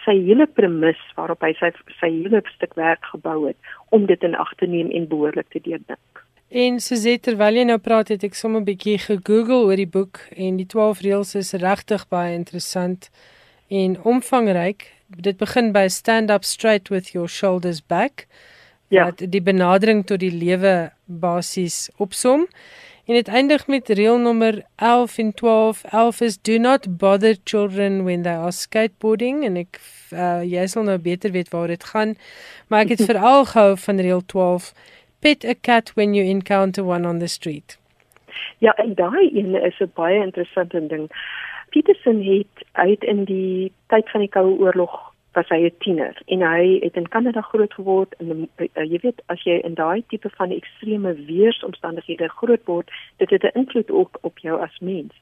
sy 0.06 0.14
hele 0.28 0.46
premis 0.46 1.00
waarop 1.18 1.42
hy 1.44 1.52
sy 1.58 1.72
sy 2.00 2.10
hele 2.22 2.42
stuk 2.54 2.78
werk 2.78 3.04
gebou 3.12 3.48
het 3.48 3.74
om 3.90 4.06
dit 4.06 4.22
in 4.22 4.38
ag 4.38 4.54
te 4.60 4.66
neem 4.70 4.90
en 4.94 5.08
behoorlik 5.10 5.50
te 5.50 5.62
deurdink. 5.62 6.22
En 6.48 6.78
Suzette 6.80 7.26
terwyl 7.26 7.58
jy 7.58 7.64
nou 7.66 7.78
praat 7.82 8.12
het 8.14 8.24
ek 8.24 8.34
sommer 8.38 8.60
'n 8.60 8.68
bietjie 8.70 8.98
gegoogel 9.02 9.66
oor 9.66 9.76
die 9.76 9.92
boek 9.98 10.20
en 10.36 10.56
die 10.56 10.66
12 10.66 11.02
reëls 11.02 11.34
is 11.34 11.52
regtig 11.52 12.08
baie 12.08 12.34
interessant 12.34 13.10
en 13.68 13.98
omvangryk. 14.02 14.86
Dit 15.08 15.36
begin 15.38 15.72
by 15.72 15.88
stand 15.88 16.30
up 16.30 16.44
straight 16.44 16.88
with 16.88 17.10
your 17.12 17.28
shoulders 17.28 17.80
back. 17.80 18.26
Ja, 18.88 19.04
wat 19.04 19.18
die 19.18 19.42
benadering 19.42 20.06
tot 20.06 20.20
die 20.20 20.30
lewe 20.30 20.92
basies 21.06 21.90
opsom. 21.98 22.46
En 23.06 23.14
dit 23.14 23.28
eindig 23.28 23.66
met 23.66 23.88
reël 23.88 24.18
nommer 24.18 24.64
11 24.76 25.18
en 25.18 25.34
12. 25.34 25.84
11 25.84 26.20
is 26.20 26.38
do 26.42 26.58
not 26.58 26.98
bother 26.98 27.36
children 27.44 28.04
when 28.04 28.22
they 28.22 28.34
are 28.34 28.52
skateboarding 28.52 29.44
en 29.44 29.56
ek 29.56 29.80
uh, 30.12 30.42
jy 30.42 30.66
sal 30.66 30.82
nou 30.82 30.98
beter 30.98 31.30
weet 31.30 31.48
waar 31.48 31.66
dit 31.66 31.84
gaan. 31.84 32.16
Maar 32.68 32.80
ek 32.80 32.88
het 32.88 33.04
veral 33.12 33.44
gehou 33.44 33.76
van 33.78 34.00
reël 34.00 34.22
12. 34.26 34.72
Pet 35.20 35.44
a 35.44 35.54
cat 35.60 35.92
when 35.94 36.14
you 36.14 36.26
encounter 36.26 36.84
one 36.84 37.08
on 37.08 37.18
the 37.18 37.26
street. 37.26 37.78
Ja, 38.58 38.72
en 38.72 38.94
daai 38.94 39.30
ene 39.32 39.60
is 39.60 39.78
'n 39.80 39.90
baie 39.94 40.22
interessante 40.22 40.86
ding. 40.86 41.10
Peterson 41.70 42.22
het 42.22 42.66
uit 42.72 43.04
in 43.04 43.24
die 43.24 43.72
tyd 43.86 44.10
van 44.10 44.20
die 44.20 44.28
Koue 44.28 44.58
Oorlog 44.58 45.14
was 45.36 45.48
hy 45.48 45.60
'n 45.64 45.76
tiener 45.78 46.16
en 46.26 46.40
hy 46.40 46.78
het 46.82 46.96
in 46.96 47.08
Kanada 47.08 47.40
groot 47.40 47.74
geword 47.74 48.14
en 48.18 48.48
uh, 48.56 48.84
jy 48.92 48.98
weet 49.02 49.20
as 49.26 49.42
jy 49.42 49.60
in 49.68 49.74
daai 49.74 50.04
tipe 50.08 50.30
van 50.38 50.50
ekstreme 50.50 51.12
weeromstandighede 51.14 52.28
groot 52.28 52.64
word, 52.64 52.90
dit 53.16 53.30
het 53.30 53.42
'n 53.42 53.58
invloed 53.60 53.90
ook 53.90 54.18
op 54.20 54.38
jou 54.38 54.60
as 54.60 54.78
mens. 54.80 55.12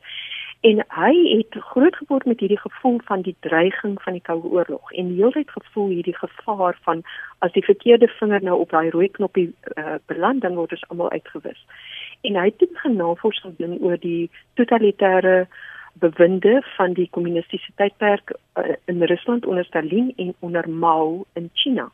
En 0.64 0.78
hy 0.88 1.14
het 1.36 1.56
groot 1.62 1.96
geword 1.96 2.24
met 2.24 2.40
hierdie 2.40 2.58
gevoel 2.58 3.00
van 3.04 3.20
die 3.20 3.34
dreiging 3.40 4.02
van 4.02 4.12
die 4.12 4.22
Koue 4.24 4.48
Oorlog 4.50 4.92
en 4.92 5.10
heeltyd 5.16 5.50
gevoel 5.50 5.88
hierdie 5.88 6.16
gevaar 6.16 6.78
van 6.86 7.02
as 7.38 7.52
die 7.52 7.64
verkeerde 7.64 8.08
vinger 8.08 8.42
nou 8.42 8.56
op 8.60 8.70
daai 8.70 8.88
rooi 8.90 9.10
knoppie 9.18 9.50
uh, 9.74 9.98
beland 10.06 10.40
dan 10.40 10.56
word 10.56 10.72
ons 10.72 10.86
almal 10.88 11.10
uitgewis. 11.10 11.60
En 12.20 12.40
hy 12.40 12.46
het 12.48 12.58
dit 12.64 12.80
genavorsing 12.80 13.58
doen 13.58 13.76
oor 13.80 14.00
die 14.00 14.30
totalitêre 14.56 15.44
bewinde 16.00 16.62
van 16.78 16.96
die 16.96 17.10
kommunistiese 17.12 17.76
tydperk 17.76 18.32
uh, 18.32 18.72
in 18.88 19.04
Rusland 19.04 19.44
onder 19.46 19.68
Stalin 19.68 20.12
en 20.16 20.32
onder 20.38 20.70
Mao 20.70 21.26
in 21.34 21.50
China. 21.52 21.90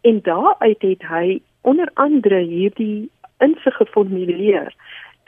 En 0.00 0.20
daaruit 0.28 0.82
het 0.82 1.08
hy 1.08 1.40
onder 1.60 1.88
andere 1.94 2.44
hierdie 2.44 3.08
insig 3.38 3.76
geformuleer 3.80 4.74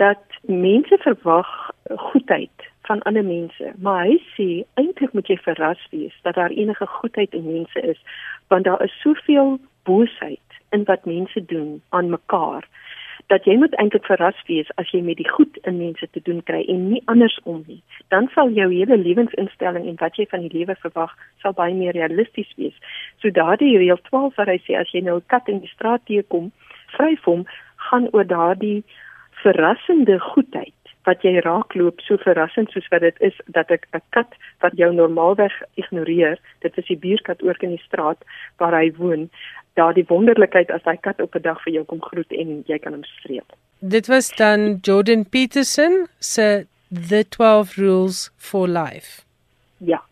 dat 0.02 0.22
mense 0.42 0.98
verwag 1.06 1.50
goedheid 1.96 2.68
van 2.88 3.02
ander 3.02 3.24
mense, 3.24 3.72
maar 3.78 4.04
hy 4.04 4.16
sê 4.34 4.48
eintlik 4.80 5.12
moet 5.14 5.28
jy 5.30 5.38
verras 5.44 5.82
wees 5.94 6.14
dat 6.26 6.34
daar 6.34 6.50
enige 6.50 6.86
goedheid 6.98 7.34
in 7.38 7.46
mense 7.46 7.80
is, 7.94 8.00
want 8.50 8.66
daar 8.66 8.82
is 8.82 9.00
soveel 9.04 9.58
boosheid 9.86 10.58
in 10.74 10.84
wat 10.90 11.06
mense 11.06 11.44
doen 11.54 11.82
aan 11.88 12.10
mekaar 12.10 12.66
dat 13.32 13.46
jy 13.48 13.54
moet 13.56 13.74
eintlik 13.80 14.04
verras 14.04 14.38
wees 14.48 14.70
as 14.80 14.90
jy 14.92 15.00
met 15.04 15.16
die 15.20 15.28
goed 15.28 15.58
in 15.68 15.78
mense 15.78 16.06
te 16.14 16.20
doen 16.26 16.42
kry 16.48 16.62
en 16.68 16.88
nie 16.90 17.02
andersom 17.12 17.62
nie. 17.68 17.78
Dan 18.12 18.28
sal 18.34 18.50
jou 18.56 18.66
hele 18.72 18.98
lewensinstelling 19.00 19.86
en 19.88 20.00
wat 20.00 20.18
jy 20.20 20.26
van 20.32 20.44
die 20.44 20.52
lewe 20.52 20.76
verwag, 20.82 21.14
sal 21.44 21.54
baie 21.56 21.74
meer 21.76 21.96
realisties 21.96 22.50
wees. 22.58 22.74
So 23.22 23.30
daardie 23.30 23.76
reël 23.78 24.00
12 24.10 24.36
wat 24.40 24.52
hy 24.52 24.58
sê 24.66 24.76
as 24.80 24.90
jy 24.92 25.04
nou 25.06 25.16
'n 25.20 25.30
kat 25.32 25.48
in 25.48 25.62
die 25.64 25.72
straat 25.72 26.04
teekom, 26.10 26.50
vryf 26.96 27.24
hom, 27.24 27.46
gaan 27.88 28.08
oor 28.12 28.26
daardie 28.26 28.82
verrassende 29.42 30.18
goedheid 30.20 30.74
wat 31.06 31.24
jy 31.26 31.40
raakloop 31.42 32.00
so 32.06 32.18
verrassend 32.22 32.70
soos 32.70 32.86
wat 32.92 33.02
dit 33.02 33.16
is 33.28 33.38
dat 33.56 33.70
ek 33.74 33.86
'n 33.94 34.02
kat 34.10 34.30
wat 34.62 34.76
jou 34.78 34.92
normaalweg 34.94 35.54
ignoreer, 35.74 36.38
dit 36.60 36.78
is 36.78 36.86
die 36.86 36.96
buurkat 36.96 37.42
oor 37.42 37.56
in 37.60 37.74
die 37.74 37.86
straat 37.86 38.18
waar 38.58 38.74
hy 38.74 38.92
woon, 38.98 39.30
daardie 39.74 40.06
wonderlikheid 40.08 40.70
as 40.70 40.84
hy 40.84 40.96
kat 40.96 41.20
op 41.20 41.34
'n 41.34 41.42
dag 41.42 41.62
vir 41.64 41.72
jou 41.72 41.84
kom 41.84 42.02
groet 42.02 42.32
en 42.32 42.62
jy 42.66 42.78
kan 42.78 42.92
hom 42.92 43.04
streep. 43.04 43.52
Dit 43.80 44.06
was 44.06 44.30
dan 44.36 44.78
Jordan 44.82 45.24
Peterson 45.28 46.06
se 46.18 46.66
The 46.92 47.24
12 47.28 47.76
Rules 47.76 48.30
for 48.36 48.68
Life. 48.68 49.22
Ja. 49.78 50.02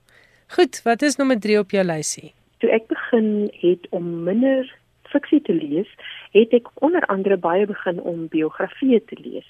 Goed, 0.48 0.82
wat 0.82 1.02
is 1.02 1.16
nommer 1.16 1.40
3 1.40 1.58
op 1.58 1.70
jou 1.70 1.84
lysie? 1.84 2.32
Toe 2.58 2.70
ek 2.70 2.86
begin 2.88 3.50
het 3.60 3.86
om 3.90 4.24
minder 4.24 4.66
fiksie 5.12 5.42
te 5.42 5.52
lees, 5.52 5.88
het 6.30 6.52
ek 6.52 6.68
onder 6.74 7.06
andere 7.06 7.36
baie 7.36 7.66
begin 7.66 8.00
om 8.00 8.28
biografieë 8.28 9.00
te 9.04 9.16
lees. 9.20 9.46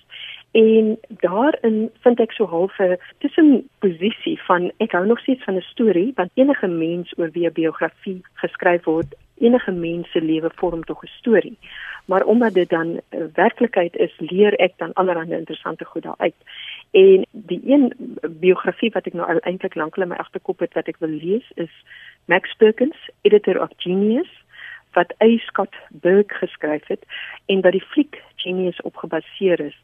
En 0.50 0.96
daarin 1.08 1.90
vind 2.00 2.20
ek 2.20 2.32
so 2.32 2.46
half 2.46 2.78
'n 2.78 2.99
tussenposisie 3.18 4.38
van 4.42 4.72
ek 4.76 4.92
hou 4.92 5.06
nog 5.06 5.20
steeds 5.20 5.44
van 5.44 5.56
'n 5.56 5.70
storie, 5.72 6.12
want 6.14 6.30
enige 6.34 6.66
mens 6.66 7.12
oor 7.18 7.30
wie 7.30 7.46
'n 7.46 7.52
biografie 7.52 8.20
geskryf 8.32 8.84
word, 8.84 9.14
enige 9.38 9.70
mens 9.70 10.10
se 10.10 10.20
lewe 10.20 10.50
vorm 10.54 10.84
tog 10.84 11.02
'n 11.02 11.06
storie. 11.06 11.58
Maar 12.04 12.25
omdat 12.25 12.54
dit 12.54 12.68
dan 12.68 12.88
uh, 12.88 13.25
werklikheid 13.34 13.96
is, 13.96 14.14
leer 14.18 14.54
ek 14.54 14.72
dan 14.76 14.92
allerlei 14.92 15.38
interessante 15.38 15.84
goed 15.84 16.02
daaruit. 16.02 16.34
En 16.90 17.26
die 17.30 17.60
een 17.64 18.16
biografie 18.30 18.90
wat 18.90 19.06
ek 19.06 19.12
nou 19.12 19.38
eintlik 19.40 19.75
lankal 19.75 20.02
in 20.02 20.08
my 20.08 20.16
agterkop 20.16 20.58
het 20.58 20.75
wat 20.75 20.88
ek 20.88 20.99
wil 20.99 21.08
lees 21.08 21.50
is 21.54 21.84
Max 22.25 22.54
Perkins, 22.54 22.96
editor 23.20 23.62
of 23.62 23.70
Genius 23.76 24.30
wat 24.92 25.14
A. 25.23 25.38
Scott 25.38 25.75
Berg 25.88 26.38
geskryf 26.38 26.87
het 26.87 27.04
en 27.47 27.61
wat 27.61 27.73
die 27.73 27.85
fliek 27.85 28.23
Genius 28.37 28.80
op 28.80 28.97
gebaseer 28.97 29.61
is. 29.61 29.76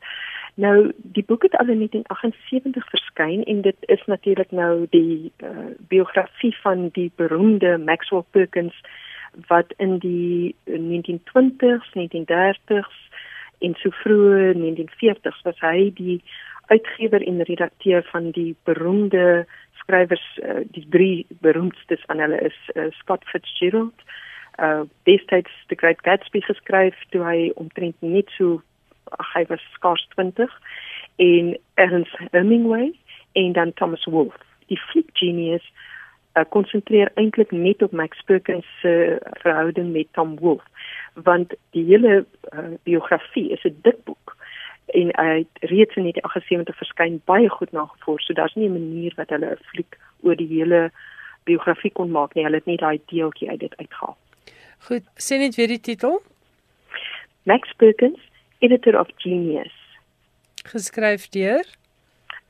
Nou 0.54 0.92
die 0.96 1.24
boek 1.24 1.42
het 1.42 1.56
al 1.56 1.68
in 1.68 1.78
1978 1.84 2.88
verskyn 2.88 3.44
en 3.44 3.60
dit 3.60 3.76
is 3.80 4.04
natuurlik 4.06 4.50
nou 4.50 4.86
die 4.90 5.32
uh, 5.44 5.50
biografie 5.88 6.56
van 6.62 6.88
die 6.92 7.12
beroemde 7.16 7.78
Maxwell 7.78 8.24
Perkins 8.30 8.80
wat 9.46 9.72
in 9.76 9.98
die 9.98 10.56
1920s, 10.64 11.90
1930s 11.92 12.96
en 13.58 13.74
so 13.76 13.90
vroeg 13.90 14.56
1940s 14.56 15.42
was 15.42 15.60
hy 15.60 15.90
die 15.94 16.22
uitgewer 16.66 17.22
en 17.22 17.42
redakteur 17.42 18.02
van 18.12 18.30
die 18.30 18.56
beroemde 18.64 19.44
skrywers 19.72 20.24
uh, 20.42 20.64
die 20.70 20.86
drie 20.88 21.26
beroemdstes 21.40 22.02
van 22.06 22.18
hulle 22.18 22.40
is 22.40 22.56
uh, 22.74 22.88
Scott 22.90 23.24
Fitzgerald 23.24 24.00
uh 24.00 24.24
destyds 25.04 25.52
The 25.68 25.76
Great 25.76 26.00
Gatsby 26.02 26.40
geskryf 26.40 26.94
toe 27.10 27.22
hy 27.24 27.52
omtrent 27.56 27.96
net 28.00 28.30
so 28.36 28.62
ag 29.18 29.32
hy 29.34 29.44
was 29.50 29.64
skaars 29.74 30.06
20 30.14 30.52
en 31.16 31.56
Ernest 31.74 32.16
Hemingway 32.32 32.92
en 33.32 33.52
dan 33.52 33.72
Thomas 33.72 34.04
Wolfe. 34.04 34.38
Die 34.66 34.80
fliek 34.90 35.10
genius 35.12 35.64
uh, 36.36 36.44
konsentreer 36.48 37.10
eintlik 37.14 37.50
net 37.50 37.82
op 37.82 37.92
Max 37.92 38.22
Perkins 38.24 38.66
se 38.80 38.88
uh, 38.88 39.32
verhouding 39.42 39.92
met 39.92 40.12
Tom 40.12 40.38
Wolfe 40.38 40.66
want 41.14 41.54
die 41.70 41.84
hele 41.84 42.24
uh, 42.52 42.74
biografie 42.82 43.50
is 43.50 43.64
'n 43.64 43.78
dik 43.82 44.04
boek 44.04 44.36
en 44.86 45.12
hy 45.16 45.30
het 45.38 45.70
reeds 45.70 45.96
in 45.96 46.02
1978 46.08 46.76
verskyn 46.76 47.22
baie 47.24 47.48
goed 47.48 47.72
nagevors 47.72 48.26
so 48.26 48.34
daar's 48.34 48.54
nie 48.54 48.68
'n 48.68 48.72
manier 48.72 49.12
wat 49.16 49.28
hulle 49.28 49.50
'n 49.50 49.64
fliek 49.70 49.98
oor 50.22 50.36
die 50.36 50.52
hele 50.58 50.90
biografie 51.44 51.92
kon 51.92 52.10
maak 52.10 52.34
nie. 52.34 52.44
Hulle 52.44 52.56
het 52.56 52.66
net 52.66 52.78
daai 52.78 53.00
deeltjie 53.06 53.50
uit 53.50 53.60
dit 53.60 53.76
uitgehaal 53.76 54.16
Goed, 54.78 55.04
sê 55.16 55.38
net 55.38 55.54
weer 55.54 55.68
die 55.68 55.80
titel. 55.80 56.22
Max 57.42 57.72
Perkins, 57.76 58.20
Editor 58.58 58.98
of 59.00 59.08
Genius. 59.16 59.74
Geskryf 60.64 61.28
deur 61.28 61.64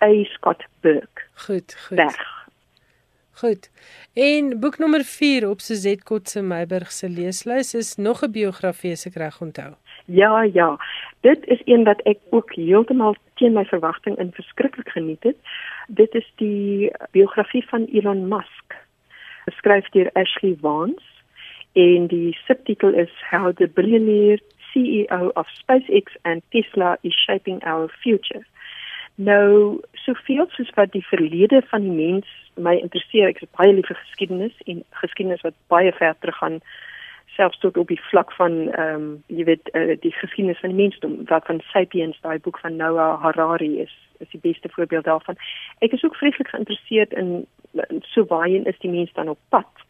A. 0.02 0.24
Scott 0.24 0.64
Burke. 0.80 1.22
Goed, 1.34 1.74
goed. 1.86 1.96
Berg. 1.96 2.48
Goed. 3.36 3.70
En 4.12 4.60
boek 4.60 4.78
nommer 4.78 5.04
4 5.04 5.48
op 5.48 5.60
Suzette 5.60 6.04
Kotse 6.04 6.42
Meiburg 6.42 6.92
se 6.92 7.08
leeslys 7.08 7.74
is 7.74 7.96
nog 7.96 8.22
'n 8.22 8.30
biografie 8.30 8.92
as 8.92 9.06
ek 9.06 9.14
reg 9.14 9.40
onthou. 9.40 9.74
Ja, 10.04 10.42
ja. 10.42 10.78
Dit 11.20 11.46
is 11.46 11.60
een 11.64 11.84
wat 11.84 12.00
ek 12.02 12.18
ook 12.30 12.54
heeltemal 12.54 13.16
teen 13.34 13.52
my 13.52 13.64
verwagting 13.64 14.18
in 14.18 14.32
verskriklik 14.32 14.88
geniet 14.88 15.22
het. 15.22 15.36
Dit 15.88 16.14
is 16.14 16.32
die 16.36 16.90
biografie 17.10 17.64
van 17.68 17.84
Elon 17.84 18.28
Musk. 18.28 18.74
Geskryf 19.44 19.88
deur 19.88 20.10
Ashley 20.12 20.56
Vance 20.60 21.15
en 21.76 22.06
die 22.08 22.32
subtitel 22.46 22.94
is 22.94 23.12
How 23.30 23.52
the 23.52 23.68
Billionaire 23.68 24.40
CEO 24.72 25.30
of 25.34 25.46
SpaceX 25.60 26.16
and 26.24 26.42
Tesla 26.50 26.96
is 27.02 27.14
Shaping 27.14 27.62
Our 27.64 27.88
Future. 28.02 28.44
Nou, 29.14 29.80
soveel 29.92 30.48
soos 30.56 30.72
wat 30.74 30.92
die 30.92 31.04
verlede 31.04 31.62
van 31.68 31.84
die 31.84 31.92
mens 31.92 32.32
my 32.56 32.78
interesseer, 32.80 33.28
ek 33.28 33.42
is 33.44 33.52
baie 33.56 33.74
lief 33.76 33.88
vir 33.90 33.98
geskiedenis 34.00 34.56
en 34.64 34.82
geskiedenis 35.02 35.44
wat 35.44 35.56
baie 35.72 35.92
ver 35.98 36.16
teruggaan 36.20 36.60
selfs 37.36 37.60
tot 37.60 37.76
op 37.76 37.92
die 37.92 38.00
vlak 38.08 38.32
van 38.38 38.56
ehm 38.72 38.94
um, 38.96 39.08
jy 39.28 39.44
weet 39.44 39.68
uh, 39.76 39.96
die 40.00 40.12
geskiedenis 40.16 40.60
van 40.64 40.72
die 40.72 40.80
mensdom 40.80 41.18
wat 41.28 41.44
van 41.48 41.60
Sapiens 41.72 42.16
daai 42.24 42.38
boek 42.40 42.60
van 42.64 42.76
Noah 42.80 43.20
Harari 43.20 43.74
is 43.84 43.92
is 44.24 44.32
die 44.32 44.40
beste 44.40 44.68
voorbeeld 44.72 45.04
daarvan. 45.04 45.36
Ek 45.84 45.92
is 45.92 46.04
ook 46.04 46.16
vreeslik 46.16 46.48
geïnteresseerd 46.48 47.12
in, 47.12 47.44
in 47.88 48.00
so 48.14 48.24
baie 48.24 48.62
is 48.64 48.80
die 48.80 48.90
mens 48.90 49.12
dan 49.12 49.28
op 49.28 49.38
pad 49.52 49.85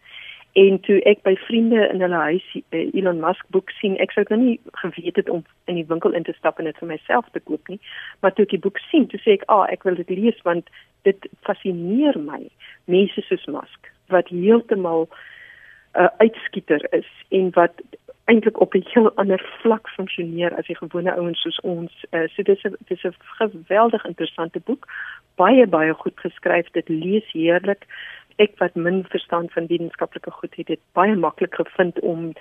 En 0.56 0.78
toe 0.80 0.96
ek 1.04 1.20
by 1.26 1.34
vriende 1.44 1.82
in 1.92 2.00
hulle 2.00 2.20
huis 2.30 2.44
uh, 2.56 2.78
Elon 2.96 3.18
Musk 3.20 3.44
boek 3.52 3.70
sien, 3.76 3.98
ek 4.00 4.14
sou 4.16 4.22
nou 4.30 4.38
nie 4.40 4.54
geweet 4.80 5.18
het 5.20 5.28
om 5.28 5.42
in 5.68 5.76
die 5.76 5.84
winkel 5.90 6.16
in 6.16 6.24
te 6.24 6.32
stap 6.38 6.56
en 6.58 6.64
dit 6.64 6.78
vir 6.80 6.88
myself 6.94 7.28
te 7.34 7.42
koop 7.44 7.68
nie, 7.68 7.76
maar 8.24 8.32
toe 8.32 8.46
ek 8.46 8.54
die 8.54 8.62
boek 8.64 8.80
sien, 8.88 9.04
toe 9.12 9.20
sê 9.20 9.36
ek, 9.36 9.44
"Ag, 9.52 9.66
ah, 9.66 9.72
ek 9.72 9.84
wil 9.84 10.00
dit 10.00 10.14
lees 10.16 10.40
want 10.48 10.70
dit 11.04 11.28
fascineer 11.44 12.16
my." 12.16 12.40
Mense 12.86 13.20
soos 13.28 13.44
Musk 13.46 13.92
wat 14.08 14.32
heeltemal 14.32 15.08
'n 15.08 16.02
uh, 16.02 16.08
uitskieter 16.24 16.80
is 16.92 17.10
en 17.28 17.50
wat 17.52 17.84
eintlik 18.24 18.60
op 18.60 18.74
'n 18.74 18.86
heel 18.92 19.12
ander 19.14 19.42
vlak 19.60 19.88
funksioneer 19.88 20.56
as 20.56 20.66
die 20.66 20.76
gewone 20.76 21.12
ouens 21.14 21.40
soos 21.40 21.60
ons. 21.60 21.92
Uh, 22.10 22.28
so 22.32 22.42
dis 22.42 22.64
'n 22.64 22.76
dis 22.88 23.04
'n 23.04 23.14
geweldig 23.20 24.04
interessante 24.04 24.60
boek, 24.60 24.86
baie 25.34 25.66
baie 25.66 25.94
goed 25.94 26.20
geskryf, 26.20 26.70
dit 26.70 26.88
lees 26.88 27.32
heerlik 27.32 27.84
ek 28.42 28.54
wat 28.58 28.74
min 28.74 29.04
verstand 29.08 29.52
van 29.52 29.66
wetenskaplike 29.66 30.30
goed 30.30 30.54
het 30.54 30.66
dit 30.66 30.80
baie 30.92 31.16
maklik 31.16 31.54
gevind 31.54 32.00
om 32.00 32.32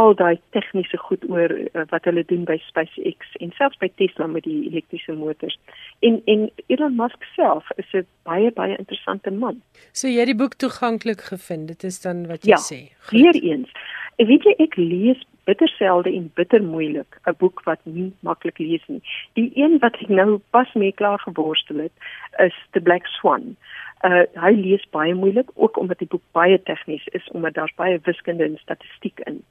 al 0.00 0.14
daai 0.16 0.40
tegniese 0.56 0.96
goed 0.96 1.24
oor 1.28 1.52
uh, 1.52 1.84
wat 1.90 2.04
hulle 2.08 2.24
doen 2.28 2.44
by 2.48 2.56
SpaceX 2.66 3.34
en 3.44 3.52
selfs 3.58 3.80
by 3.82 3.90
Tesla 4.00 4.26
met 4.26 4.46
die 4.48 4.68
elektriese 4.70 5.12
motors. 5.16 5.58
En 6.00 6.20
en 6.32 6.46
Elon 6.72 6.96
Musk 6.96 7.26
self 7.34 7.68
is 7.76 7.92
'n 7.92 8.06
baie 8.28 8.52
baie 8.52 8.76
interessante 8.76 9.30
man. 9.30 9.60
So 9.92 10.08
jy 10.08 10.24
het 10.24 10.32
die 10.32 10.40
boek 10.44 10.54
toeganklik 10.54 11.20
gevind. 11.20 11.68
Dit 11.68 11.84
is 11.84 12.00
dan 12.00 12.26
wat 12.26 12.44
jy 12.44 12.56
ja, 12.56 12.56
sê. 12.56 12.80
Weer 13.10 13.36
eens. 13.36 13.70
Ek 14.16 14.26
weet 14.26 14.44
jy 14.44 14.54
ek 14.58 14.76
lees 14.76 15.20
bitter 15.44 15.68
selde 15.68 16.10
en 16.12 16.30
bitter 16.34 16.62
moeilik 16.62 17.20
'n 17.26 17.34
boek 17.38 17.62
wat 17.64 17.80
nie 17.84 18.12
maklik 18.20 18.58
lees 18.58 18.84
nie. 18.86 19.02
Die 19.34 19.50
een 19.54 19.78
wat 19.78 19.94
ek 20.00 20.08
nou 20.08 20.40
pas 20.50 20.72
mee 20.74 20.92
klaar 20.92 21.18
geworstel 21.18 21.76
het 21.76 21.92
is 22.38 22.54
The 22.70 22.80
Black 22.80 23.06
Swan 23.06 23.56
uh 24.02 24.24
hy 24.44 24.52
lees 24.58 24.84
baie 24.90 25.14
moeilik 25.14 25.50
ook 25.54 25.76
omdat 25.76 25.98
die 25.98 26.08
boek 26.08 26.22
baie 26.32 26.62
tegnies 26.62 27.06
is 27.06 27.28
omdat 27.30 27.54
daar's 27.54 27.74
baie 27.76 28.00
wiskunde 28.02 28.44
en 28.44 28.58
statistiek 28.58 29.20
in. 29.20 29.42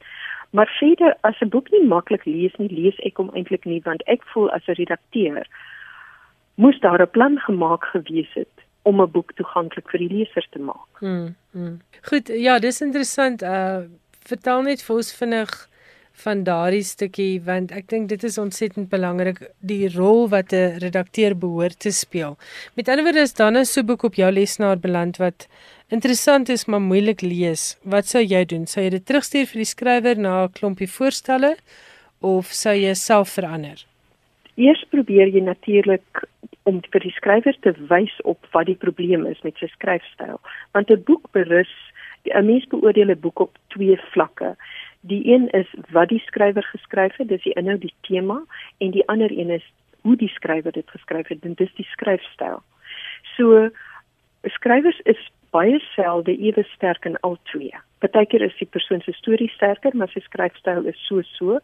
Maar 0.51 0.75
verder 0.79 1.15
as 1.21 1.39
'n 1.41 1.49
boek 1.49 1.71
nie 1.71 1.85
maklik 1.87 2.25
lees 2.25 2.55
nie, 2.57 2.69
lees 2.69 2.97
ek 2.99 3.17
hom 3.17 3.29
eintlik 3.33 3.65
nie 3.65 3.81
want 3.83 4.03
ek 4.03 4.23
voel 4.33 4.51
as 4.51 4.67
'n 4.67 4.73
redakteur 4.73 5.47
moes 6.55 6.79
daar 6.79 7.01
'n 7.01 7.09
plan 7.09 7.39
gemaak 7.39 7.83
gewees 7.83 8.33
het 8.33 8.55
om 8.81 9.01
'n 9.01 9.11
boek 9.11 9.31
toeganklik 9.33 9.89
vir 9.89 9.99
die 9.99 10.13
leser 10.17 10.45
te 10.49 10.59
maak. 10.59 10.89
Hmm, 10.99 11.35
hmm. 11.51 11.79
Goed, 12.01 12.27
ja, 12.27 12.59
dis 12.59 12.81
interessant. 12.81 13.41
Uh 13.41 13.81
vertel 14.21 14.61
net 14.61 14.83
vir 14.83 14.95
ons 14.95 15.15
vinnig 15.17 15.69
van 16.23 16.43
daardie 16.43 16.83
stukkie 16.83 17.41
want 17.45 17.71
ek 17.71 17.89
dink 17.89 18.09
dit 18.09 18.23
is 18.23 18.37
ontsettend 18.41 18.89
belangrik 18.89 19.41
die 19.59 19.89
rol 19.95 20.29
wat 20.29 20.53
'n 20.53 20.79
redakteur 20.83 21.35
behoort 21.35 21.79
te 21.79 21.91
speel. 21.91 22.37
Met 22.75 22.89
ander 22.89 23.03
woorde 23.03 23.25
is 23.27 23.33
dan 23.33 23.57
'n 23.57 23.65
so 23.65 23.83
boek 23.83 24.03
op 24.03 24.15
jou 24.15 24.31
lesenaar 24.31 24.79
beland 24.79 25.17
wat 25.17 25.47
interessant 25.89 26.49
is 26.49 26.65
maar 26.65 26.81
moeilik 26.81 27.21
lees. 27.21 27.77
Wat 27.83 28.05
sou 28.05 28.23
jy 28.23 28.45
doen? 28.45 28.65
Sou 28.67 28.83
jy 28.83 28.89
dit 28.89 29.05
terugstuur 29.05 29.45
vir 29.45 29.59
die 29.63 29.71
skrywer 29.73 30.17
na 30.17 30.43
'n 30.43 30.51
klompie 30.51 30.89
voorstelle 30.89 31.55
of 32.19 32.45
sou 32.45 32.73
jy 32.73 32.93
self 32.93 33.29
verander? 33.29 33.85
Eers 34.55 34.83
probeer 34.89 35.27
jy 35.27 35.41
natuurlik 35.41 36.27
om 36.63 36.81
vir 36.91 36.99
die 36.99 37.15
skrywer 37.15 37.57
te 37.61 37.73
wys 37.89 38.13
op 38.23 38.45
wat 38.53 38.65
die 38.65 38.75
probleem 38.75 39.25
is 39.25 39.41
met 39.43 39.57
sy 39.57 39.67
skryfstyl. 39.67 40.39
Want 40.73 40.91
'n 40.91 41.03
boek 41.03 41.31
berus 41.31 41.73
'n 42.29 42.45
mens 42.45 42.65
beoordeel 42.67 43.09
'n 43.09 43.19
boek 43.19 43.39
op 43.39 43.57
twee 43.67 43.97
vlakke. 44.11 44.55
Die 45.01 45.21
een 45.33 45.49
is 45.49 45.69
wat 45.89 46.09
die 46.09 46.21
skrywer 46.25 46.63
geskryf 46.63 47.15
het, 47.17 47.27
dis 47.27 47.43
die 47.43 47.53
inhoud, 47.53 47.81
die 47.81 47.93
tema 48.01 48.41
en 48.77 48.91
die 48.91 49.07
ander 49.07 49.31
een 49.31 49.49
is 49.49 49.65
hoe 50.01 50.15
die 50.15 50.29
skrywer 50.29 50.71
dit 50.71 50.89
geskryf 50.89 51.27
het, 51.27 51.41
dit 51.41 51.59
is 51.59 51.73
die 51.77 51.87
skryfstyl. 51.91 52.61
So 53.35 53.69
skrywers 54.57 54.99
is 55.09 55.21
baie 55.49 55.79
selde 55.93 56.37
ewe 56.37 56.63
sterk 56.73 57.05
in 57.05 57.17
al 57.19 57.37
twee. 57.51 57.73
Partykeer 58.01 58.41
is 58.41 58.57
die 58.57 58.69
persoon 58.69 59.01
se 59.01 59.13
storie 59.13 59.49
sterker, 59.53 59.95
maar 59.97 60.09
sy 60.13 60.23
skryfstyl 60.25 60.87
is 60.89 61.01
so 61.07 61.21
so 61.33 61.59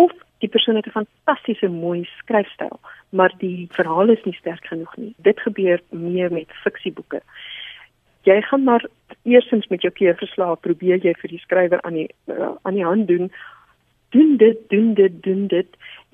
of 0.00 0.12
die 0.44 0.48
persoon 0.48 0.76
het 0.76 0.86
'n 0.86 0.98
fantastiese 0.98 1.68
mooi 1.68 2.04
skryfstyl, 2.18 2.80
maar 3.10 3.32
die 3.38 3.68
verhaal 3.70 4.08
is 4.08 4.24
nie 4.24 4.34
sterk 4.34 4.66
genoeg 4.66 4.96
nie. 4.96 5.14
Dit 5.16 5.40
gebeur 5.40 5.80
meer 5.90 6.32
met 6.32 6.50
fiksieboeke 6.64 7.20
jy 8.22 8.40
gaan 8.42 8.64
maar 8.64 8.86
eersins 9.22 9.66
met 9.66 9.82
jou 9.82 9.92
keurverslag 9.92 10.60
probeer 10.60 11.02
jy 11.02 11.14
vir 11.22 11.30
die 11.34 11.42
skrywer 11.42 11.82
aan 11.82 11.98
die 12.00 12.08
uh, 12.26 12.54
aan 12.62 12.78
die 12.78 12.86
hand 12.86 13.08
doen. 13.08 13.32
Doen 14.12 14.36
dit 14.36 14.58
doen 14.68 14.94
dit 14.94 15.22
doen 15.22 15.46
dit 15.46 15.68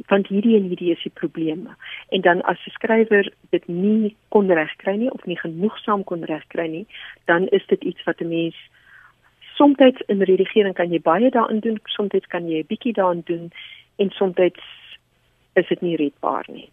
want 0.07 0.29
hierdie 0.31 0.57
en 0.57 0.69
hierdie 0.71 0.93
is 0.95 1.03
die 1.03 1.15
probleme. 1.15 1.75
En 2.15 2.21
dan 2.21 2.43
as 2.43 2.63
die 2.65 2.73
skrywer 2.73 3.33
dit 3.51 3.69
nie 3.69 4.17
kon 4.29 4.51
regkry 4.51 4.97
nie 4.97 5.11
of 5.11 5.25
nie 5.25 5.39
genoegsaam 5.39 6.05
kon 6.05 6.25
regkry 6.25 6.69
nie 6.69 6.87
dan 7.25 7.49
is 7.49 7.67
dit 7.67 7.83
iets 7.83 8.05
wat 8.05 8.21
'n 8.21 8.29
mens 8.29 8.57
soms 9.59 10.03
in 10.07 10.23
redigering 10.23 10.75
kan 10.75 10.93
jy 10.93 11.01
baie 11.03 11.31
daarin 11.31 11.61
doen 11.61 11.81
soms 11.85 12.27
kan 12.29 12.49
jy 12.49 12.63
'n 12.63 12.71
bietjie 12.71 12.93
daarin 12.93 13.23
doen 13.25 13.51
en 13.97 14.11
soms 14.11 14.37
is 15.53 15.69
dit 15.69 15.81
nie 15.81 15.97
redbaar 15.97 16.47
nie 16.49 16.71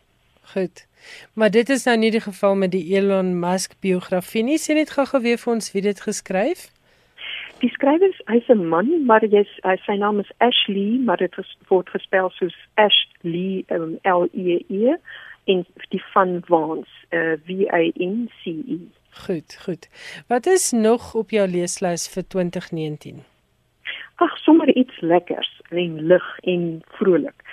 Goed. 0.54 0.88
Maar 1.34 1.52
dit 1.52 1.70
is 1.70 1.84
nou 1.86 1.98
nie 1.98 2.12
die 2.12 2.22
geval 2.22 2.56
met 2.56 2.72
die 2.72 2.96
Elon 2.96 3.40
Musk 3.40 3.74
biografie 3.80 4.44
nie. 4.44 4.58
Sê 4.62 4.78
net 4.78 4.94
gou-gou 4.94 5.22
weer 5.22 5.38
vir 5.42 5.54
ons 5.54 5.72
wie 5.74 5.82
dit 5.82 6.02
geskryf. 6.02 6.70
Die 7.64 7.72
skrywer 7.72 8.10
is 8.10 8.22
hy's 8.28 8.50
'n 8.50 8.68
man, 8.68 9.06
maar 9.06 9.24
is 9.24 9.52
hy 9.64 9.76
sy 9.86 9.96
naam 9.98 10.20
is 10.20 10.32
Ashley, 10.38 11.00
maar 11.06 11.18
dit 11.18 11.36
word 11.70 11.90
gespel 11.90 12.30
soos 12.30 12.56
Ashley 12.76 13.64
um, 13.70 13.98
L 14.04 14.28
E 14.34 14.60
E 14.70 14.98
in 15.46 15.66
die 15.90 16.04
van 16.14 16.42
Vance, 16.48 16.92
uh, 17.12 17.38
V 17.46 17.66
A 17.72 17.82
N 17.96 18.30
C 18.42 18.46
E. 18.68 18.80
Goed, 19.26 19.58
goed. 19.66 19.88
Wat 20.28 20.46
is 20.46 20.72
nog 20.72 21.14
op 21.16 21.30
jou 21.30 21.48
leeslys 21.48 22.10
vir 22.10 22.28
2019? 22.28 23.24
Ag, 24.16 24.38
sommer 24.38 24.76
iets 24.76 25.00
lekkers 25.00 25.62
en 25.70 26.02
lig 26.08 26.40
en 26.44 26.82
vrolik 26.98 27.45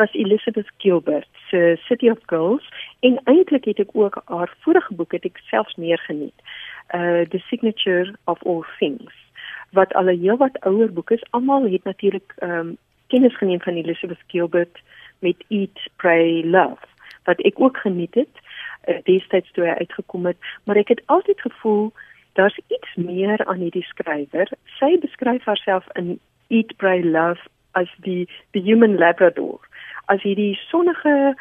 was 0.00 0.12
Elizabeth 0.12 0.70
Gilbert 0.78 1.28
se 1.50 1.78
City 1.84 2.08
of 2.10 2.18
Girls 2.26 2.68
en 3.00 3.20
eintlik 3.24 3.64
het 3.68 3.78
ek 3.84 3.90
ook 3.92 4.22
haar 4.24 4.52
vorige 4.64 4.94
boek 4.94 5.12
het 5.12 5.26
ek 5.28 5.40
selfs 5.52 5.76
meer 5.76 6.00
geniet. 6.08 6.38
Uh 6.96 7.26
The 7.32 7.40
Signature 7.48 8.14
of 8.24 8.40
All 8.48 8.64
Things 8.78 9.12
wat 9.76 9.92
al 9.94 10.08
'n 10.08 10.22
heelwat 10.22 10.56
ouer 10.64 10.92
boek 10.92 11.10
is. 11.10 11.26
Almal 11.30 11.68
het 11.70 11.84
natuurlik 11.84 12.32
ehm 12.38 12.50
um, 12.50 12.76
kennis 13.06 13.36
geneem 13.36 13.60
van 13.60 13.74
Elizabeth 13.74 14.22
Gilbert 14.26 14.80
met 15.18 15.44
Eat, 15.48 15.78
Pray, 15.96 16.44
Love 16.44 16.86
wat 17.24 17.40
ek 17.40 17.60
ook 17.60 17.76
geniet 17.76 18.14
het. 18.14 18.34
uh, 18.88 18.96
destyds 19.04 19.52
toe 19.52 19.64
hy 19.64 19.74
uitgekom 19.84 20.26
het, 20.26 20.36
maar 20.64 20.76
ek 20.76 20.88
het 20.88 21.02
altyd 21.06 21.40
gevoel 21.40 21.92
daar's 22.32 22.58
iets 22.66 22.94
meer 22.94 23.44
aan 23.44 23.58
hierdie 23.58 23.84
skrywer. 23.84 24.48
Sy 24.78 24.98
beskryf 24.98 25.44
haarself 25.44 25.86
in 25.92 26.20
Eat 26.48 26.76
Pray 26.76 27.02
Love 27.04 27.42
as 27.72 27.90
die 28.06 28.28
die 28.50 28.62
human 28.62 28.96
labrador. 28.98 29.60
As 30.10 30.22
hierdie 30.26 30.54
sonnige 30.68 31.34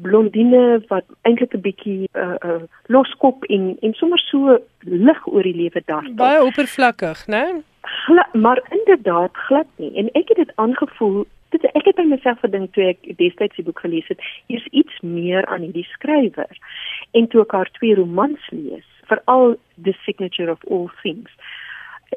blondine 0.00 0.80
wat 0.88 1.04
eintlik 1.28 1.54
'n 1.56 1.64
bietjie 1.64 2.08
uh, 2.12 2.36
uh, 2.44 2.62
loskop 2.86 3.44
en 3.44 3.76
en 3.80 3.92
sommer 3.94 4.18
so 4.18 4.58
lig 4.84 5.26
oor 5.26 5.42
die 5.42 5.56
lewe 5.56 5.82
daar. 5.84 6.06
Baie 6.14 6.44
oppervlakkig, 6.44 7.26
né? 7.26 7.44
Maar 8.32 8.62
inderdaad 8.70 9.30
glad 9.32 9.66
nie. 9.76 9.92
En 9.94 10.10
ek 10.12 10.28
het 10.28 10.36
dit 10.36 10.52
aangevoel 10.56 11.26
dit 11.50 11.64
ek 11.74 11.88
het 11.88 11.98
by 11.98 12.06
myself 12.06 12.38
gedink 12.44 12.72
toe 12.74 12.90
ek 12.92 13.06
destyds 13.18 13.58
die 13.58 13.64
boek 13.66 13.82
gelees 13.82 14.06
het, 14.10 14.20
hier's 14.50 14.66
iets 14.70 15.00
meer 15.02 15.46
aan 15.50 15.64
hierdie 15.66 15.86
skrywer. 15.90 16.60
En 17.18 17.26
toe 17.32 17.42
ek 17.42 17.54
haar 17.56 17.70
twee 17.78 17.96
romans 17.98 18.50
lees, 18.54 18.86
veral 19.10 19.56
The 19.74 19.94
Signature 20.04 20.52
of 20.54 20.62
All 20.70 20.88
Things, 21.02 21.32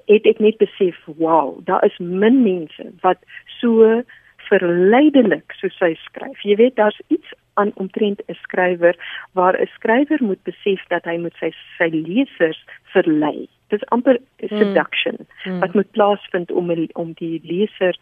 het 0.09 0.27
ek 0.29 0.41
net 0.43 0.59
besef, 0.61 0.97
wow, 1.17 1.57
daar 1.65 1.83
is 1.85 1.97
min 1.97 2.43
mense 2.45 2.89
wat 3.01 3.21
so 3.59 4.03
verleidelik 4.49 5.55
soos 5.59 5.77
sy 5.77 5.93
skryf. 6.05 6.41
Jy 6.43 6.55
weet, 6.55 6.75
daar's 6.75 6.99
iets 7.07 7.33
aan 7.53 7.71
omtrent 7.75 8.21
'n 8.27 8.37
skrywer 8.41 8.95
waar 9.31 9.55
'n 9.59 9.69
skrywer 9.75 10.23
moet 10.23 10.43
besef 10.43 10.81
dat 10.87 11.03
hy 11.05 11.17
moet 11.17 11.35
sy 11.39 11.51
sy 11.77 11.89
lesers 11.91 12.65
verlei. 12.93 13.47
Dit 13.67 13.81
is 13.81 13.89
amper 13.89 14.19
hmm. 14.39 14.57
seduction 14.57 15.17
mm. 15.45 15.59
wat 15.59 15.73
moet 15.73 15.91
plaasvind 15.91 16.51
om 16.51 16.69
om 16.93 17.13
die 17.13 17.41
leser 17.43 17.97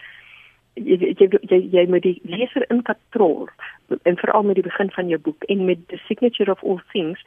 jy 0.79 1.15
jy 1.19 1.27
jy, 1.49 1.59
jy 1.71 1.85
moet 1.91 2.03
die 2.05 2.19
leser 2.23 2.63
in 2.69 2.81
kontrole 2.87 3.49
en 4.07 4.17
veral 4.17 4.43
met 4.43 4.55
die 4.55 4.63
begin 4.63 4.91
van 4.95 5.09
jou 5.11 5.19
boek 5.19 5.43
en 5.51 5.65
met 5.65 5.79
the 5.89 5.99
signature 6.07 6.51
of 6.51 6.63
all 6.63 6.79
things 6.91 7.19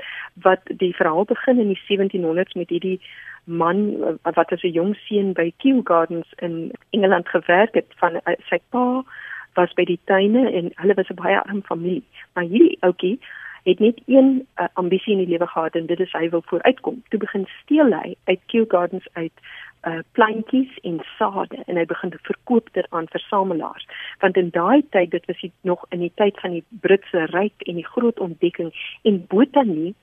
wat 0.46 0.60
die 0.80 0.94
verhaal 0.96 1.24
begin 1.28 1.60
in 1.60 1.68
die 1.74 1.80
1700s 1.84 2.56
met 2.56 2.72
hierdie 2.72 3.00
man 3.44 3.78
wat 4.22 4.52
as 4.52 4.62
'n 4.62 4.72
jong 4.72 4.94
seun 4.94 5.32
by 5.32 5.52
Kew 5.56 5.80
Gardens 5.84 6.28
in 6.36 6.72
Engeland 6.90 7.28
gewerk 7.28 7.74
het 7.74 7.90
van 7.96 8.14
uh, 8.14 8.34
sy 8.48 8.58
pa 8.70 9.04
was 9.54 9.72
by 9.72 9.84
die 9.84 10.00
tuine 10.04 10.50
en 10.50 10.72
hulle 10.74 10.94
was 10.94 11.08
'n 11.08 11.20
baie 11.22 11.40
arm 11.40 11.62
familie. 11.62 12.04
Maar 12.34 12.44
hierdie 12.44 12.76
ouetjie 12.80 13.18
het 13.64 13.78
net 13.78 14.00
een 14.06 14.46
uh, 14.60 14.66
ambisie 14.72 15.12
in 15.12 15.18
die 15.18 15.28
lewe 15.28 15.46
gehad 15.46 15.74
en 15.74 15.86
dit 15.86 16.00
is 16.00 16.12
hy 16.12 16.28
wil 16.28 16.42
vooruitkom. 16.46 17.02
Toe 17.08 17.18
begin 17.18 17.46
steel 17.62 17.92
hy 17.92 18.14
uit 18.24 18.40
Kew 18.46 18.64
Gardens 18.68 19.08
uit 19.12 19.32
uh 19.84 19.98
plantjies 20.12 20.78
en 20.82 21.00
sade 21.18 21.58
en 21.66 21.76
hy 21.76 21.84
begin 21.84 22.10
te 22.10 22.18
verkoop 22.22 22.68
dit 22.72 22.86
aan 22.90 23.08
versamelaars. 23.08 23.86
Want 24.20 24.36
in 24.36 24.48
daai 24.50 24.82
tyd 24.90 25.10
dit 25.10 25.26
was 25.26 25.44
nog 25.60 25.84
in 25.88 26.00
die 26.00 26.12
tyd 26.14 26.40
van 26.40 26.50
die 26.50 26.64
Britse 26.68 27.24
ryk 27.24 27.66
en 27.68 27.74
die 27.74 27.86
groot 27.86 28.20
ontdekking 28.20 28.72
en 29.02 29.26
botanie 29.28 29.94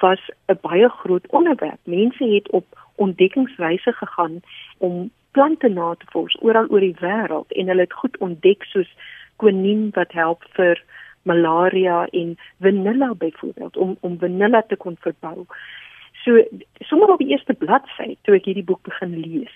was 0.00 0.20
'n 0.46 0.58
baie 0.60 0.88
groot 0.88 1.26
onderwerp 1.26 1.80
mense 1.84 2.24
het 2.24 2.50
op 2.50 2.66
ontdekkingsreise 2.94 3.92
gegaan 3.92 4.40
om 4.78 5.10
plante 5.30 5.68
na 5.68 5.94
te 5.94 6.06
vors 6.12 6.36
oral 6.40 6.68
oor 6.68 6.80
die 6.80 6.96
wêreld 7.00 7.50
en 7.52 7.66
hulle 7.66 7.80
het 7.80 7.92
goed 7.92 8.18
ontdek 8.18 8.64
soos 8.64 8.90
quinine 9.36 9.90
wat 9.92 10.12
help 10.12 10.44
vir 10.52 10.82
malaria 11.22 12.06
en 12.06 12.38
vanilla 12.60 13.14
byvoorbeeld 13.14 13.76
om 13.76 13.96
om 14.00 14.18
vanilla 14.18 14.62
te 14.62 14.76
kon 14.76 14.96
verbou 15.00 15.46
So 16.24 16.44
sommer 16.78 17.08
op 17.08 17.18
die 17.18 17.32
eerste 17.32 17.54
bladsy 17.56 18.14
toe 18.22 18.36
ek 18.36 18.48
hierdie 18.50 18.66
boek 18.66 18.82
begin 18.84 19.16
lees, 19.22 19.52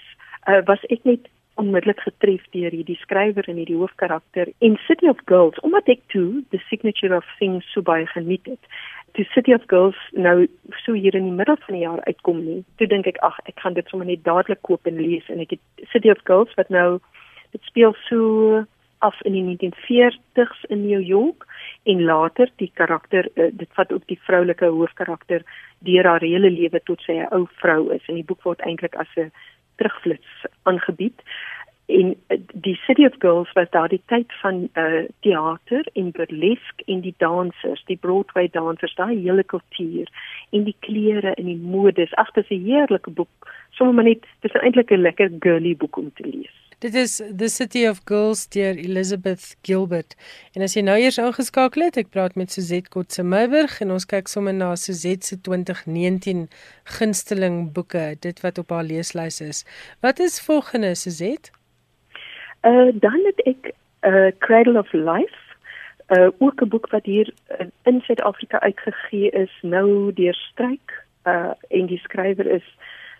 uh, 0.48 0.62
was 0.68 0.80
ek 0.94 1.04
net 1.08 1.28
onmiddellik 1.60 2.00
getref 2.02 2.46
deur 2.56 2.72
hierdie 2.74 2.98
skrywer 2.98 3.46
en 3.50 3.60
hierdie 3.60 3.78
hoofkarakter 3.78 4.48
in 4.64 4.78
City 4.86 5.10
of 5.12 5.20
Girls 5.30 5.60
omdat 5.66 5.90
ek 5.92 6.02
toe 6.14 6.42
the 6.54 6.60
signature 6.70 7.12
of 7.14 7.28
things 7.38 7.68
so 7.72 7.84
baie 7.84 8.08
geniet 8.10 8.48
het. 8.48 8.72
Die 9.14 9.26
City 9.30 9.54
of 9.54 9.62
Girls 9.70 9.98
nou 10.12 10.48
so 10.82 10.92
hier 10.92 11.14
in 11.14 11.28
die 11.28 11.38
middel 11.38 11.56
van 11.66 11.74
die 11.74 11.84
jaar 11.84 12.02
uitkom 12.04 12.44
nie. 12.44 12.64
Toe 12.76 12.88
dink 12.90 13.06
ek 13.06 13.20
ag 13.22 13.38
ek 13.46 13.60
gaan 13.62 13.76
dit 13.78 13.88
sommer 13.88 14.06
net 14.06 14.24
dadelik 14.26 14.62
koop 14.66 14.86
en 14.90 14.98
lees 14.98 15.28
en 15.30 15.42
ek 15.44 15.56
het 15.56 15.88
City 15.92 16.10
of 16.10 16.22
Girls 16.24 16.54
wat 16.58 16.72
nou 16.74 16.98
dit 17.54 17.62
speel 17.70 17.94
so 18.08 18.64
af 19.04 19.20
in 19.28 19.36
die 19.36 19.44
1940s 19.44 20.64
in 20.72 20.86
New 20.86 21.00
York 21.00 21.46
en 21.82 22.02
later 22.02 22.50
die 22.56 22.70
karakter 22.74 23.28
uh, 23.34 23.50
dit 23.52 23.68
vat 23.78 23.92
ook 23.92 24.06
die 24.10 24.20
vroulike 24.26 24.66
hoofkarakter 24.66 25.44
deur 25.84 26.08
haar 26.08 26.24
hele 26.24 26.50
lewe 26.50 26.80
tot 26.88 27.02
sy 27.06 27.18
'n 27.20 27.28
ou 27.36 27.44
vrou 27.60 27.92
is 27.96 28.06
en 28.08 28.18
die 28.20 28.28
boek 28.30 28.42
word 28.48 28.64
eintlik 28.66 28.96
as 28.96 29.12
'n 29.16 29.30
terugflits 29.76 30.46
aangebied 30.62 31.22
in 31.86 32.16
uh, 32.28 32.38
die 32.54 32.74
City 32.86 33.04
of 33.04 33.12
Girls 33.18 33.52
was 33.52 33.70
daar 33.70 33.88
die 33.88 34.02
tyd 34.06 34.32
van 34.40 34.68
uh, 34.74 35.04
teater 35.20 35.86
en 35.92 36.10
burlesk 36.10 36.80
en 36.86 37.00
die 37.00 37.14
dansers 37.18 37.84
die 37.86 37.96
Broadway 37.96 38.48
dansers 38.52 38.94
daai 38.94 39.16
hele 39.20 39.44
kultuur 39.44 40.08
en 40.50 40.64
die 40.64 40.76
klere 40.80 41.34
en 41.34 41.44
die 41.44 41.60
modes 41.60 42.14
ag 42.14 42.32
dit 42.32 42.44
is 42.44 42.56
'n 42.56 42.64
heerlike 42.64 43.10
boek 43.10 43.50
sommer 43.70 44.04
net 44.04 44.24
dis 44.40 44.52
eintlik 44.52 44.90
'n 44.90 45.06
lekker 45.06 45.30
girly 45.40 45.76
boek 45.76 45.96
om 45.96 46.12
te 46.14 46.26
lees 46.26 46.64
Dit 46.84 46.94
is 46.94 47.22
The 47.36 47.48
City 47.48 47.86
of 47.86 48.00
Girls 48.04 48.48
deur 48.48 48.76
Elizabeth 48.76 49.56
Gilbert. 49.62 50.16
En 50.52 50.62
as 50.62 50.74
jy 50.74 50.82
nou 50.84 50.98
eers 51.00 51.16
ingeskakel 51.16 51.86
het, 51.86 51.96
ek 51.96 52.10
praat 52.12 52.34
met 52.36 52.52
Suzette 52.52 52.92
Kotse 52.92 53.22
Meiburg 53.22 53.78
en 53.80 53.94
ons 53.94 54.04
kyk 54.04 54.28
sommer 54.28 54.52
na 54.52 54.74
Suzette 54.76 55.24
se 55.26 55.40
2019 55.40 56.48
gunsteling 56.98 57.72
boeke, 57.72 58.16
dit 58.20 58.40
wat 58.44 58.58
op 58.58 58.74
haar 58.74 58.84
leeslys 58.84 59.40
is. 59.40 59.64
Wat 60.04 60.20
is 60.20 60.40
volgende 60.44 60.92
Suzette? 60.94 61.54
Uh 62.64 62.92
dan 62.94 63.20
het 63.24 63.40
ek 63.42 63.72
uh 64.02 64.30
Cradle 64.38 64.78
of 64.78 64.92
Life, 64.92 65.40
uh 66.08 66.28
ook 66.38 66.60
'n 66.60 66.68
boek 66.68 66.90
wat 66.90 67.04
hier 67.04 67.32
uh, 67.60 67.66
in 67.82 68.00
Suid-Afrika 68.00 68.60
uitgegee 68.60 69.30
is 69.30 69.52
nou 69.62 70.12
deur 70.12 70.34
Stryk, 70.34 71.04
uh 71.24 71.52
en 71.68 71.86
die 71.86 71.98
skrywer 71.98 72.46
is 72.46 72.66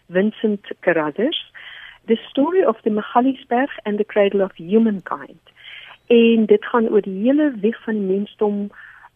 Vincent 0.08 0.66
Carruthers 0.80 1.52
the 2.06 2.18
story 2.30 2.62
of 2.62 2.76
the 2.84 2.90
Magaliesberg 2.90 3.68
and 3.84 3.98
the 3.98 4.04
cradle 4.04 4.42
of 4.42 4.52
humankind. 4.56 5.40
En 6.06 6.46
dit 6.46 6.64
gaan 6.64 6.88
oor 6.88 7.02
die 7.02 7.22
hele 7.22 7.54
weg 7.60 7.82
van 7.82 7.94
die 7.94 8.16
mensdom, 8.16 8.70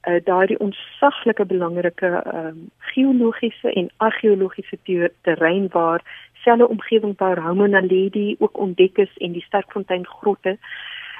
uh, 0.08 0.20
daardie 0.24 0.58
ontsaglike 0.58 1.44
belangrike 1.44 2.22
um, 2.34 2.70
geologiese 2.78 3.72
en 3.72 3.90
argeologiese 3.96 4.78
terrein 5.20 5.68
waar 5.68 6.02
selle 6.48 6.68
omgewing 6.68 7.14
waar 7.16 7.42
Homona 7.44 7.80
Lady 7.80 8.36
ook 8.38 8.58
ontdek 8.58 8.98
is 8.98 9.16
en 9.16 9.32
die 9.32 9.44
Sterkfontein 9.44 10.06
grotte 10.06 10.56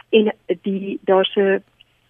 en 0.08 0.32
die 0.62 0.98
daar's 1.04 1.36
'n 1.36 1.62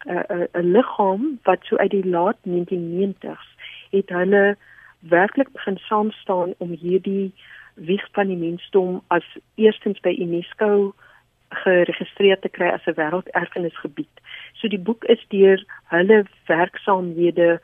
'n 0.07 0.71
liggaam 0.77 1.39
wat 1.43 1.59
so 1.63 1.77
uit 1.77 1.91
die 1.91 2.07
laat 2.07 2.37
1990s 2.43 3.49
het 3.91 4.09
hulle 4.09 4.57
werklik 4.99 5.53
begin 5.53 5.79
saam 5.79 6.11
staan 6.11 6.55
om 6.59 6.71
hierdie 6.71 7.33
wieg 7.75 8.09
van 8.13 8.27
die 8.27 8.37
mensdom 8.37 9.03
as 9.07 9.25
eerstens 9.55 10.01
by 10.01 10.15
UNESCO 10.19 10.95
geregistreer 11.49 12.39
te 12.39 12.49
kry 12.49 12.69
as 12.69 12.87
'n 12.87 12.95
wêrelderfenisgebied. 13.01 14.17
So 14.53 14.69
die 14.69 14.85
boek 14.89 15.05
is 15.05 15.25
deur 15.29 15.65
hulle 15.85 16.25
werksaamhede 16.47 17.61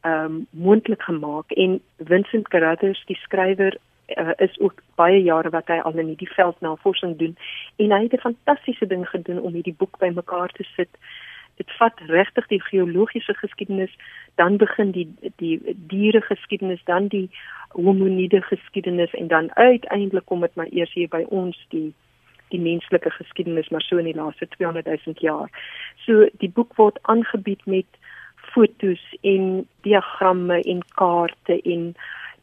ehm 0.00 0.24
um, 0.24 0.46
moontlik 0.50 1.02
gemaak 1.02 1.50
en 1.50 1.80
Vincent 1.96 2.48
Carruthers, 2.48 3.04
die 3.06 3.18
skrywer, 3.22 3.76
uh, 4.16 4.30
is 4.36 4.58
ook 4.58 4.82
baie 4.94 5.22
jare 5.22 5.50
wat 5.50 5.66
hy 5.66 5.78
al 5.78 5.98
in 5.98 6.12
hierdie 6.12 6.32
veld 6.34 6.60
navorsing 6.60 7.16
doen 7.18 7.36
en 7.76 7.90
hy 7.90 8.02
het 8.02 8.14
'n 8.14 8.26
fantastiese 8.26 8.86
ding 8.86 9.08
gedoen 9.08 9.40
om 9.40 9.52
hierdie 9.52 9.76
boek 9.78 9.98
bymekaar 9.98 10.48
te 10.48 10.64
sit. 10.76 10.88
Dit 11.56 11.70
vat 11.78 12.00
regtig 12.06 12.46
die 12.46 12.62
geologiese 12.62 13.34
geskiedenis, 13.34 13.94
dan 14.34 14.56
begin 14.56 14.90
die 14.90 15.08
die 15.36 15.76
diere 15.76 16.20
geskiedenis, 16.20 16.84
dan 16.84 17.06
die 17.06 17.30
hominide 17.68 18.42
geskiedenis 18.42 19.12
en 19.12 19.28
dan 19.28 19.54
uiteindelik 19.56 20.24
kom 20.24 20.40
dit 20.40 20.54
maar 20.54 20.70
eers 20.70 20.92
hier 20.92 21.08
by 21.08 21.24
ons 21.28 21.66
die 21.68 21.94
die 22.50 22.60
menslike 22.60 23.10
geskiedenis 23.10 23.68
maar 23.68 23.82
so 23.82 23.96
in 23.96 24.04
die 24.04 24.14
laaste 24.14 24.48
200 24.48 24.86
000 24.86 25.16
jaar. 25.18 25.50
So 26.06 26.28
die 26.42 26.50
boek 26.50 26.74
word 26.76 26.98
aangebied 27.02 27.66
met 27.66 27.86
fotos 28.52 29.02
en 29.20 29.68
diagramme 29.86 30.60
en 30.60 30.82
kaarte 30.94 31.60
en 31.62 31.94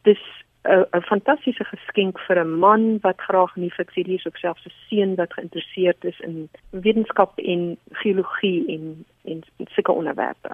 dis 0.02 0.22
'n 0.68 1.02
fantastiese 1.02 1.64
geskenk 1.64 2.18
vir 2.26 2.44
'n 2.44 2.58
man 2.58 2.98
wat 3.02 3.20
graag 3.20 3.56
in 3.56 3.62
die 3.62 3.76
fiksie 3.76 4.06
lees 4.06 4.26
of 4.26 4.36
selfs 4.36 4.66
'n 4.66 4.72
seun 4.88 5.14
wat 5.14 5.32
geïnteresseerd 5.32 6.04
is 6.04 6.20
in 6.20 6.48
wetenskap 6.70 7.38
en 7.38 7.78
geologie 7.92 8.64
en 8.68 9.04
en 9.24 9.42
sulke 9.68 9.92
onderwerpe. 9.92 10.50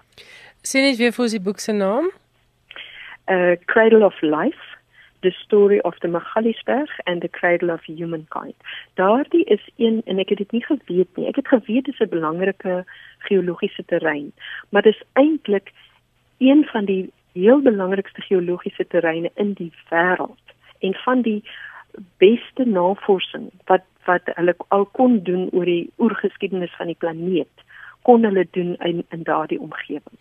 Sien 0.63 0.85
jy 0.85 0.97
weer 0.97 1.13
vir 1.13 1.29
die 1.29 1.41
boek 1.41 1.59
se 1.59 1.73
naam? 1.73 2.11
uh, 3.29 3.57
Cradle 3.67 4.05
of 4.05 4.15
Life, 4.23 4.61
the 5.23 5.33
story 5.45 5.81
of 5.81 5.95
the 6.03 6.09
Magaliesberg 6.09 6.89
and 7.07 7.23
the 7.23 7.29
cradle 7.29 7.71
of 7.71 7.81
humankind. 7.85 8.55
Daardie 8.97 9.45
is 9.45 9.61
een 9.77 10.03
en 10.05 10.19
ek 10.19 10.29
het 10.29 10.39
dit 10.39 10.53
nie 10.53 10.65
geweet 10.65 11.17
nie. 11.17 11.29
Ek 11.29 11.41
het 11.41 11.49
geweet 11.49 11.89
dit 11.89 11.95
is 11.95 12.01
'n 12.01 12.13
belangrike 12.13 12.85
geologiese 13.19 13.85
terrein, 13.87 14.33
maar 14.69 14.83
dis 14.83 15.03
eintlik 15.13 15.73
een 16.39 16.65
van 16.65 16.85
die 16.85 17.13
heel 17.35 17.61
belangrikste 17.63 18.23
geologiese 18.23 18.87
terreine 18.87 19.31
in 19.35 19.53
die 19.59 19.73
wêreld 19.91 20.55
en 20.87 20.95
van 21.05 21.23
die 21.23 21.41
beste 22.23 22.65
navorsing 22.65 23.51
wat 23.71 23.87
wat 24.05 24.29
hulle 24.37 24.55
al 24.77 24.85
kon 24.99 25.23
doen 25.25 25.49
oor 25.53 25.65
die 25.65 25.91
oergeskiedenis 25.99 26.75
van 26.77 26.91
die 26.93 26.99
planeet 26.99 27.65
kon 28.05 28.25
hulle 28.29 28.47
doen 28.57 28.75
in 28.89 29.05
in 29.17 29.23
daardie 29.25 29.61
omgewing. 29.61 30.19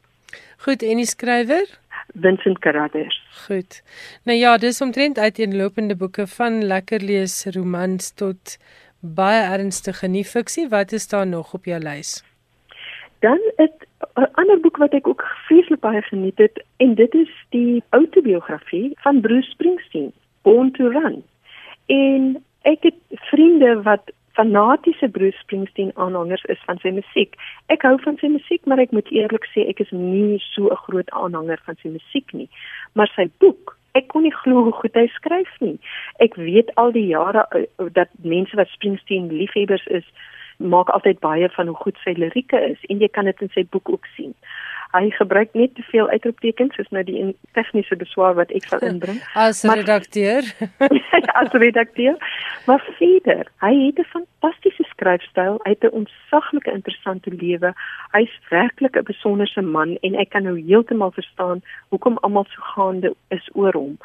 Goed, 0.65 0.83
en 0.83 1.01
die 1.01 1.09
skrywer? 1.09 1.67
Vincent 2.13 2.59
Carruthers. 2.59 3.17
Goed. 3.45 3.81
Nou 4.23 4.37
ja, 4.37 4.57
dis 4.57 4.81
omtrent 4.81 5.19
uiteenlopende 5.19 5.95
boeke 5.95 6.27
van 6.27 6.63
lekker 6.63 7.03
lees 7.03 7.45
romans 7.55 8.11
tot 8.11 8.57
baie 8.99 9.41
ernstige 9.57 10.07
nie 10.07 10.25
fiksie. 10.25 10.69
Wat 10.69 10.91
is 10.91 11.07
daar 11.07 11.27
nog 11.27 11.53
op 11.53 11.65
jou 11.65 11.79
lys? 11.83 12.21
Dan 13.23 13.39
'n 13.57 14.29
ander 14.31 14.59
boek 14.59 14.77
wat 14.77 14.93
ek 14.93 15.07
ook 15.07 15.23
vreeslik 15.47 15.79
baie 15.79 16.01
geniet 16.01 16.37
het 16.37 16.63
en 16.77 16.95
dit 16.95 17.13
is 17.13 17.31
die 17.49 17.83
autobiografie 17.89 18.91
van 18.95 19.21
Bruce 19.21 19.49
Springsteen, 19.49 20.11
Born 20.41 20.71
to 20.71 20.87
Run. 20.87 21.23
En 21.85 22.43
ek 22.61 22.83
het 22.83 22.99
vriende 23.09 23.81
wat 23.81 24.11
fanatiese 24.31 25.09
Bruce 25.09 25.37
Springsteen 25.37 25.91
aanhangers 25.95 26.43
is 26.43 26.61
van 26.65 26.77
sy 26.77 26.89
musiek. 26.89 27.35
Ek 27.65 27.81
hou 27.81 27.95
van 28.01 28.17
sy 28.17 28.27
musiek, 28.27 28.65
maar 28.65 28.81
ek 28.81 28.91
moet 28.91 29.11
eerlik 29.11 29.45
sê 29.53 29.67
ek 29.69 29.79
is 29.79 29.91
nie 29.91 30.39
so 30.53 30.67
'n 30.67 30.83
groot 30.85 31.09
aanhanger 31.09 31.61
van 31.65 31.75
sy 31.81 31.87
musiek 31.87 32.33
nie. 32.33 32.49
Maar 32.93 33.11
sy 33.15 33.29
boek, 33.37 33.77
ek 33.91 34.07
kon 34.07 34.23
nie 34.23 34.35
glo 34.41 34.63
hoe 34.63 34.77
goed 34.81 34.93
hy 34.93 35.07
skryf 35.07 35.59
nie. 35.59 35.79
Ek 36.19 36.35
weet 36.35 36.75
al 36.75 36.91
die 36.91 37.07
jare 37.07 37.45
uh, 37.55 37.87
dat 37.91 38.09
mense 38.21 38.55
wat 38.55 38.67
Springsteen 38.67 39.27
liefhebbers 39.27 39.85
is, 39.87 40.05
maak 40.57 40.89
altyd 40.89 41.19
baie 41.19 41.49
van 41.49 41.67
hoe 41.67 41.75
goed 41.75 41.97
sy 42.03 42.13
lirieke 42.17 42.59
is 42.71 42.85
en 42.89 42.99
jy 42.99 43.07
kan 43.07 43.25
dit 43.25 43.41
in 43.41 43.51
sy 43.53 43.65
boek 43.69 43.89
ook 43.89 44.05
sien. 44.15 44.33
Hy 44.93 45.09
gebruik 45.09 45.55
net 45.57 45.71
te 45.75 45.81
veel 45.89 46.09
uitroeptekens 46.09 46.77
is 46.77 46.89
nou 46.93 47.01
die 47.03 47.21
tegniese 47.57 47.95
beswaar 47.97 48.35
wat 48.37 48.51
ek 48.53 48.67
sal 48.69 48.83
inbring. 48.91 49.17
As 49.33 49.63
redakteur. 49.65 50.45
As 51.41 51.55
redakteur. 51.57 52.19
Maar 52.67 52.83
verder 52.99 53.49
hy 53.65 53.73
het 53.87 53.99
'n 53.99 54.11
fantastiese 54.11 54.85
skryfstyl. 54.91 55.57
Hy 55.65 55.73
het 55.73 55.83
'n 55.83 55.97
ontsaglike 56.03 56.71
interessante 56.71 57.33
lewe. 57.33 57.73
Hy's 58.13 58.33
werklik 58.49 58.95
'n 58.97 59.09
besonderse 59.09 59.61
man 59.61 59.97
en 60.01 60.15
ek 60.15 60.29
kan 60.29 60.43
nou 60.43 60.61
heeltemal 60.61 61.11
verstaan 61.11 61.61
hoekom 61.89 62.17
almal 62.21 62.45
so 62.45 62.61
gaande 62.61 63.15
is 63.29 63.49
oor 63.53 63.73
hom 63.73 63.97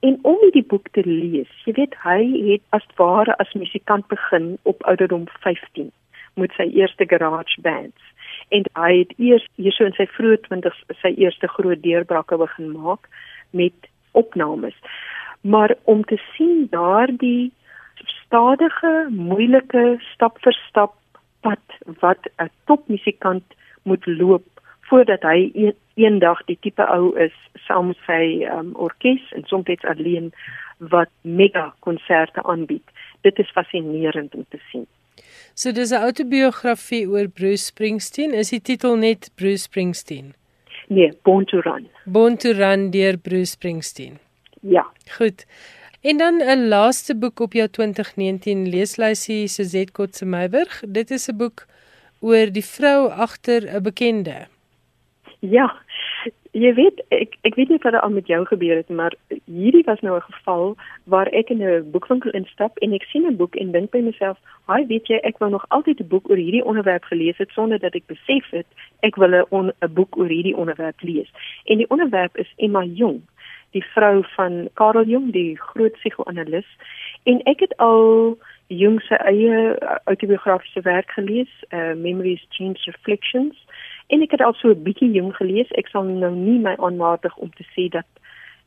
En 0.00 0.18
om 0.22 0.36
hierdie 0.40 0.66
boek 0.66 0.88
te 0.94 1.02
lees, 1.04 1.50
jy 1.66 1.72
weet 1.74 1.94
hy 2.04 2.20
het 2.52 2.62
as 2.76 2.86
ware 3.00 3.34
as 3.42 3.52
musikant 3.58 4.06
begin 4.12 4.52
op 4.62 4.82
ouderdom 4.86 5.26
15 5.42 5.90
met 6.38 6.54
sy 6.54 6.68
eerste 6.78 7.06
garage 7.10 7.60
bands 7.64 8.14
en 8.54 8.64
hy 8.78 8.92
het 9.00 9.12
eers 9.18 9.44
hierso 9.58 9.88
in 9.88 9.96
sy 9.96 10.06
vroeë 10.14 10.38
20's 10.46 10.78
sy 11.02 11.10
eerste 11.18 11.50
groot 11.56 11.82
deurbrake 11.82 12.38
begin 12.40 12.70
maak 12.76 13.08
met 13.50 13.88
opnames. 14.12 14.76
Maar 15.40 15.74
om 15.84 16.04
te 16.04 16.18
sien 16.36 16.68
daardie 16.70 17.50
stadige, 18.22 19.08
moeilike 19.10 19.98
stap 20.12 20.38
vir 20.44 20.56
stap 20.68 20.94
pad 21.42 21.78
wat 22.00 22.30
'n 22.38 22.50
topmusikant 22.70 23.44
moet 23.82 24.06
loop 24.06 24.46
voordat 24.88 25.22
hy 25.22 25.50
een, 25.54 25.74
eendag 25.94 26.44
die 26.48 26.58
tipe 26.60 26.84
ou 26.86 27.12
is 27.20 27.34
saam 27.66 27.90
met 27.92 28.00
sy 28.06 28.46
um, 28.52 28.72
orkes 28.74 29.24
en 29.36 29.44
soms 29.50 29.84
alleen 29.92 30.32
wat 30.78 31.10
mega 31.22 31.74
konserte 31.84 32.42
aanbied. 32.42 32.84
Dit 33.26 33.38
is 33.38 33.50
fascinerend 33.50 34.34
om 34.34 34.46
te 34.48 34.60
sien. 34.70 34.86
So 35.54 35.72
dis 35.72 35.90
'n 35.90 36.04
autobiografie 36.08 37.08
oor 37.08 37.28
Bruce 37.28 37.64
Springsteen. 37.64 38.32
Is 38.34 38.50
die 38.50 38.60
titel 38.60 38.96
net 38.96 39.30
Bruce 39.34 39.62
Springsteen? 39.62 40.34
Nee, 40.88 41.12
Born 41.22 41.44
to 41.44 41.60
Run. 41.60 41.88
Born 42.04 42.36
to 42.36 42.52
Run 42.52 42.90
deur 42.90 43.18
Bruce 43.18 43.50
Springsteen. 43.50 44.18
Ja. 44.60 44.86
Goed. 45.16 45.46
En 46.00 46.16
dan 46.16 46.34
'n 46.42 46.68
laaste 46.68 47.16
boek 47.16 47.40
op 47.40 47.52
jou 47.52 47.68
2019 47.68 48.68
leeslysie, 48.68 49.48
Suzette 49.48 49.92
Kotse 49.92 50.24
Meiburg. 50.24 50.82
Dit 50.86 51.10
is 51.10 51.28
'n 51.28 51.36
boek 51.36 51.66
oor 52.20 52.52
die 52.52 52.64
vrou 52.64 53.08
agter 53.10 53.74
'n 53.74 53.82
bekende. 53.82 54.46
Ja, 55.56 55.68
Jy 56.56 56.70
weet 56.74 57.00
ek 57.12 57.34
ek 57.44 57.58
weet 57.58 57.68
nie 57.68 57.78
wat 57.82 57.94
al 58.00 58.10
met 58.10 58.26
jou 58.26 58.40
gebeur 58.48 58.76
het 58.76 58.88
maar 58.88 59.12
hierdie 59.44 59.84
was 59.84 60.00
nou 60.00 60.16
'n 60.16 60.30
geval 60.32 60.76
waar 61.04 61.26
ek 61.26 61.50
in 61.50 61.62
'n 61.62 61.90
boekwinkel 61.90 62.30
instap 62.30 62.78
en 62.78 62.92
ek 62.92 63.02
sien 63.02 63.26
'n 63.26 63.36
boek 63.36 63.54
en 63.56 63.72
dink 63.72 63.90
by 63.90 63.98
myself, 63.98 64.38
"Haai, 64.66 64.86
weet 64.86 65.06
jy, 65.06 65.16
ek 65.22 65.38
wou 65.38 65.50
nog 65.50 65.64
altyd 65.68 66.00
'n 66.00 66.08
boek 66.08 66.30
oor 66.30 66.36
hierdie 66.36 66.64
onderwerp 66.64 67.04
gelees 67.04 67.36
het 67.36 67.50
sonder 67.50 67.78
dat 67.78 67.94
ek 67.94 68.06
besef 68.06 68.50
het 68.50 68.66
ek 69.00 69.16
wil 69.16 69.34
'n 69.34 69.72
'n 69.82 69.92
boek 69.94 70.16
oor 70.16 70.28
hierdie 70.28 70.56
onderwerp 70.56 71.00
lees." 71.00 71.30
En 71.64 71.76
die 71.76 71.90
onderwerp 71.90 72.36
is 72.36 72.52
Emma 72.56 72.82
Jong, 72.84 73.20
die 73.70 73.84
vrou 73.84 74.24
van 74.24 74.68
Karel 74.74 75.04
Jong, 75.04 75.32
die 75.32 75.56
groot 75.56 75.92
psigoanalis. 75.92 76.66
En 77.22 77.42
ek 77.42 77.60
het 77.60 77.76
al 77.76 78.38
Jong 78.66 79.02
se 79.02 79.14
eie 79.14 79.78
autobiografiese 80.04 80.80
werk 80.80 81.10
gelees, 81.10 81.64
uh, 81.68 81.94
Memories, 81.94 82.46
Dreams, 82.48 82.84
Reflections 82.84 83.66
en 84.08 84.22
ek 84.22 84.30
het 84.36 84.42
al 84.42 84.54
so 84.54 84.68
'n 84.68 84.82
bietjie 84.82 85.10
jong 85.10 85.34
gelees. 85.36 85.70
Ek 85.80 85.88
sal 85.88 86.02
nou 86.04 86.34
nie 86.34 86.58
my 86.58 86.74
aanmatig 86.76 87.36
om 87.36 87.50
te 87.50 87.64
sê 87.74 87.88
dat 87.88 88.06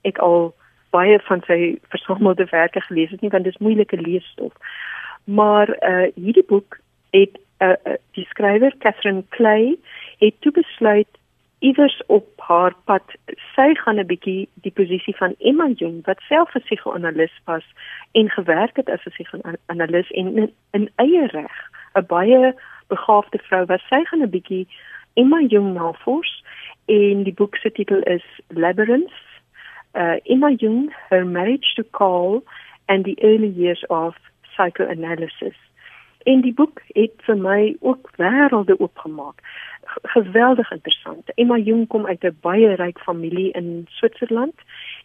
ek 0.03 0.17
al 0.17 0.53
baie 0.89 1.19
van 1.19 1.41
sy 1.47 1.79
versamelde 1.89 2.45
werke 2.51 2.81
gelees 2.81 3.09
het 3.09 3.21
nie, 3.21 3.29
want 3.29 3.43
dit 3.43 3.53
is 3.53 3.61
moeilike 3.61 4.01
leesstof. 4.01 4.53
Maar 5.23 5.69
uh 5.91 6.07
hierdie 6.15 6.47
boek 6.47 6.79
het 7.11 7.37
'n 7.37 7.63
uh, 7.63 7.75
uh, 7.85 7.97
die 8.11 8.25
skrywer 8.25 8.73
Catherine 8.77 9.23
Clay 9.29 9.77
het 10.17 10.35
toe 10.41 10.51
besluit 10.51 11.07
iewers 11.61 12.01
op 12.05 12.25
haar 12.37 12.73
pad 12.89 13.03
sy 13.55 13.73
gaan 13.83 13.99
'n 13.99 14.05
bietjie 14.05 14.49
die 14.65 14.71
posisie 14.71 15.15
van 15.15 15.35
Emma 15.39 15.67
Jung 15.67 16.05
wat 16.05 16.19
self 16.27 16.55
'n 16.55 16.65
psigoanalis 16.65 17.35
was 17.45 17.65
en 18.11 18.29
gewerk 18.29 18.75
het 18.75 18.89
as 18.89 19.05
'n 19.05 19.09
psigoanalis 19.09 20.11
en 20.11 20.37
in, 20.37 20.53
in 20.71 20.89
eie 20.95 21.27
reg 21.27 21.55
'n 21.93 22.05
baie 22.05 22.55
begaafde 22.87 23.37
vrou 23.37 23.65
was 23.65 23.83
sy 23.89 24.01
gaan 24.03 24.23
'n 24.23 24.29
bietjie 24.29 24.67
Emma 25.13 25.41
Jung 25.41 25.73
navors 25.73 26.43
en 26.85 27.23
die 27.23 27.33
boek 27.33 27.55
se 27.55 27.71
titel 27.71 28.01
is 28.01 28.23
Labyrinth. 28.47 29.13
Uh 29.93 30.17
Emma 30.23 30.51
Jung, 30.51 30.91
Her 31.09 31.25
Marriage 31.25 31.73
to 31.75 31.83
Carl 31.83 32.43
and 32.87 33.05
the 33.05 33.17
Early 33.21 33.49
Years 33.49 33.83
of 33.89 34.15
Psychoanalysis. 34.53 35.57
En 36.23 36.41
die 36.41 36.53
boek 36.53 36.81
het 36.93 37.13
vir 37.25 37.37
my 37.37 37.75
ook 37.79 38.11
wêrelde 38.21 38.77
oopgemaak. 38.79 39.41
Geweldig 40.15 40.71
interessant. 40.71 41.29
Emma 41.35 41.57
Jung 41.57 41.87
kom 41.87 42.05
uit 42.05 42.23
'n 42.23 42.37
baie 42.41 42.75
ryk 42.75 42.99
familie 42.99 43.51
in 43.51 43.85
Switserland 43.89 44.55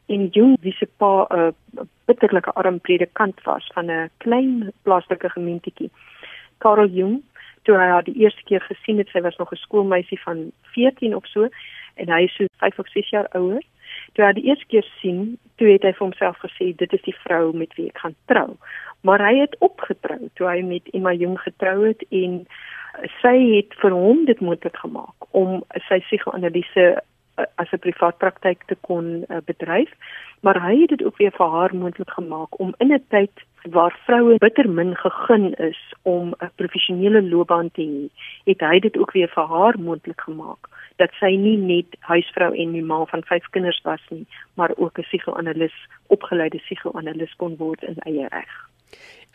en 0.07 0.27
Jung 0.27 0.57
wie 0.61 0.73
se 0.73 0.87
pa 0.97 1.27
'n 1.31 1.39
uh, 1.39 1.85
bitterlike 2.05 2.53
arm 2.53 2.81
predikant 2.81 3.43
was 3.43 3.71
van 3.75 3.91
'n 3.91 4.11
klein 4.17 4.73
plaaslike 4.83 5.31
gemeentetjie. 5.31 5.91
Karl 6.59 6.89
Jung 6.89 7.23
toe 7.67 7.77
hy 7.79 7.89
haar 7.91 8.07
die 8.07 8.19
eerste 8.23 8.45
keer 8.47 8.63
gesien 8.63 9.01
het, 9.03 9.11
sy 9.11 9.21
was 9.25 9.37
nog 9.43 9.53
'n 9.53 9.65
skoolmeisie 9.65 10.21
van 10.23 10.53
14 10.75 11.17
of 11.17 11.27
so 11.27 11.49
en 11.95 12.13
hy 12.13 12.23
is 12.25 12.37
so 12.37 12.47
5 12.63 12.79
of 12.79 12.89
6 12.89 13.11
jaar 13.11 13.29
ouer. 13.33 13.63
Toe 14.13 14.25
hy 14.25 14.33
die 14.33 14.49
eerste 14.49 14.67
keer 14.67 14.87
sien, 15.01 15.39
toe 15.57 15.69
het 15.69 15.83
hy 15.83 15.93
vir 15.93 16.07
homself 16.07 16.39
gesê 16.39 16.77
dit 16.77 16.93
is 16.93 17.03
die 17.03 17.17
vrou 17.25 17.53
met 17.57 17.75
wie 17.77 17.89
ek 17.89 17.99
gaan 17.99 18.15
trou. 18.27 18.57
Maar 19.01 19.21
hy 19.21 19.35
het 19.41 19.57
opgetrou 19.59 20.31
toe 20.35 20.49
hy 20.49 20.63
met 20.63 20.89
Emma 20.93 21.13
Jung 21.13 21.39
getrou 21.41 21.87
het 21.87 22.03
en 22.11 22.47
sy 23.21 23.37
het 23.57 23.75
vir 23.83 23.93
hom 23.93 24.25
dit 24.25 24.41
moontlik 24.41 24.77
gemaak 24.77 25.29
om 25.31 25.63
sy 25.89 26.01
psigoanalise 26.01 26.87
eh, 27.37 27.45
as 27.57 27.73
'n 27.73 27.79
privaat 27.79 28.19
praktyk 28.19 28.65
te 28.67 28.77
kon 28.81 29.25
uh, 29.29 29.41
bedryf 29.45 29.93
maar 30.41 30.61
hy 30.63 30.81
het 30.81 30.89
dit 30.89 31.05
ook 31.05 31.17
weer 31.17 31.33
vir 31.37 31.51
haar 31.51 31.75
moontlik 31.75 32.11
gemaak 32.11 32.61
om 32.61 32.75
in 32.79 32.93
'n 32.93 33.05
tyd 33.09 33.45
waar 33.71 33.99
vroue 34.05 34.39
bitter 34.39 34.69
min 34.69 34.97
gegun 34.97 35.55
is 35.55 35.79
om 36.03 36.35
'n 36.39 36.51
professionele 36.55 37.23
loopbaan 37.23 37.71
te 37.71 37.83
hê, 37.83 38.05
het 38.45 38.61
hy 38.61 38.79
dit 38.79 38.97
ook 38.97 39.13
weer 39.13 39.29
vir 39.29 39.47
haar 39.47 39.75
moontlik 39.79 40.21
gemaak 40.21 40.69
dat 40.97 41.11
sy 41.21 41.37
nie 41.37 41.57
net 41.57 41.97
huisvrou 42.01 42.55
en 42.57 42.73
die 42.73 42.85
ma 42.85 43.05
van 43.05 43.23
vyf 43.29 43.45
kinders 43.51 43.81
was 43.85 44.01
nie, 44.11 44.27
maar 44.55 44.73
ook 44.77 44.99
'n 44.99 45.03
psigoanalis, 45.03 45.77
opgeleide 46.07 46.59
psigoanalis 46.59 47.35
kon 47.37 47.57
word 47.57 47.83
in 47.83 47.97
eie 47.99 48.29
reg. 48.29 48.53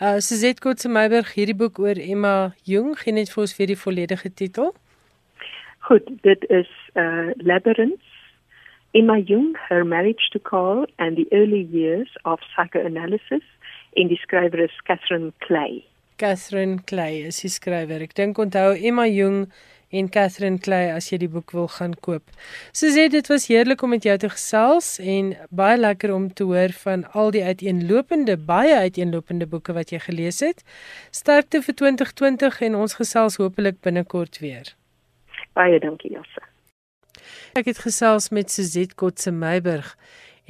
Uh 0.02 0.18
Suzette 0.18 0.62
Kotse 0.62 0.90
Meiberg 0.90 1.34
hierdie 1.34 1.56
boek 1.56 1.80
oor 1.80 1.96
Emma 1.96 2.54
Jung, 2.64 2.98
gee 3.00 3.14
net 3.14 3.30
vir 3.34 3.42
ons 3.42 3.56
vir 3.56 3.68
die 3.68 3.78
volledige 3.78 4.34
titel. 4.34 4.74
Goed, 5.80 6.10
dit 6.22 6.50
is 6.50 6.70
uh 6.94 7.30
Labyrinth 7.38 8.02
Emma 8.94 9.18
Jung, 9.18 9.56
Her 9.70 9.86
Marriage 9.86 10.30
to 10.32 10.40
Carl 10.40 10.86
and 10.98 11.16
the 11.16 11.28
Early 11.32 11.62
Years 11.72 12.10
of 12.24 12.42
Psychoanalysis 12.42 13.44
en 14.00 14.12
die 14.12 14.20
skrywer 14.22 14.66
is 14.68 14.78
Catherine 14.88 15.34
Clay. 15.46 15.84
Catherine 16.22 16.80
Clay 16.86 17.24
is 17.28 17.42
die 17.42 17.50
skrywer. 17.50 18.04
Ek 18.06 18.14
dink 18.18 18.40
onthou 18.42 18.76
Emma 18.78 19.08
Jung 19.10 19.48
en 19.92 20.10
Catherine 20.10 20.60
Clay 20.64 20.92
as 20.94 21.10
jy 21.12 21.20
die 21.24 21.30
boek 21.32 21.52
wil 21.56 21.68
gaan 21.72 21.96
koop. 22.06 22.30
Soos 22.78 22.96
jy 22.96 23.08
dit 23.12 23.28
was 23.32 23.48
heerlik 23.52 23.84
om 23.84 23.92
met 23.96 24.06
jou 24.08 24.16
te 24.22 24.30
gesels 24.32 24.94
en 25.02 25.34
baie 25.50 25.80
lekker 25.80 26.14
om 26.16 26.30
te 26.32 26.48
hoor 26.48 26.72
van 26.84 27.04
al 27.18 27.34
die 27.36 27.44
uiteenlopende 27.44 28.38
baie 28.38 28.78
uiteenlopende 28.86 29.50
boeke 29.52 29.76
wat 29.76 29.92
jy 29.92 30.00
gelees 30.06 30.40
het. 30.46 30.64
Sterkte 31.12 31.64
vir 31.66 31.78
2020 31.84 32.62
en 32.70 32.80
ons 32.86 32.96
gesels 33.02 33.40
hopelik 33.42 33.82
binnekort 33.84 34.40
weer. 34.46 34.72
Baie 35.58 35.82
dankie 35.84 36.14
Josse. 36.16 36.48
Ek 37.58 37.68
het 37.68 37.82
gesels 37.84 38.30
met 38.32 38.52
Suzette 38.52 38.96
Kotse 38.96 39.34
Meiburg 39.36 39.98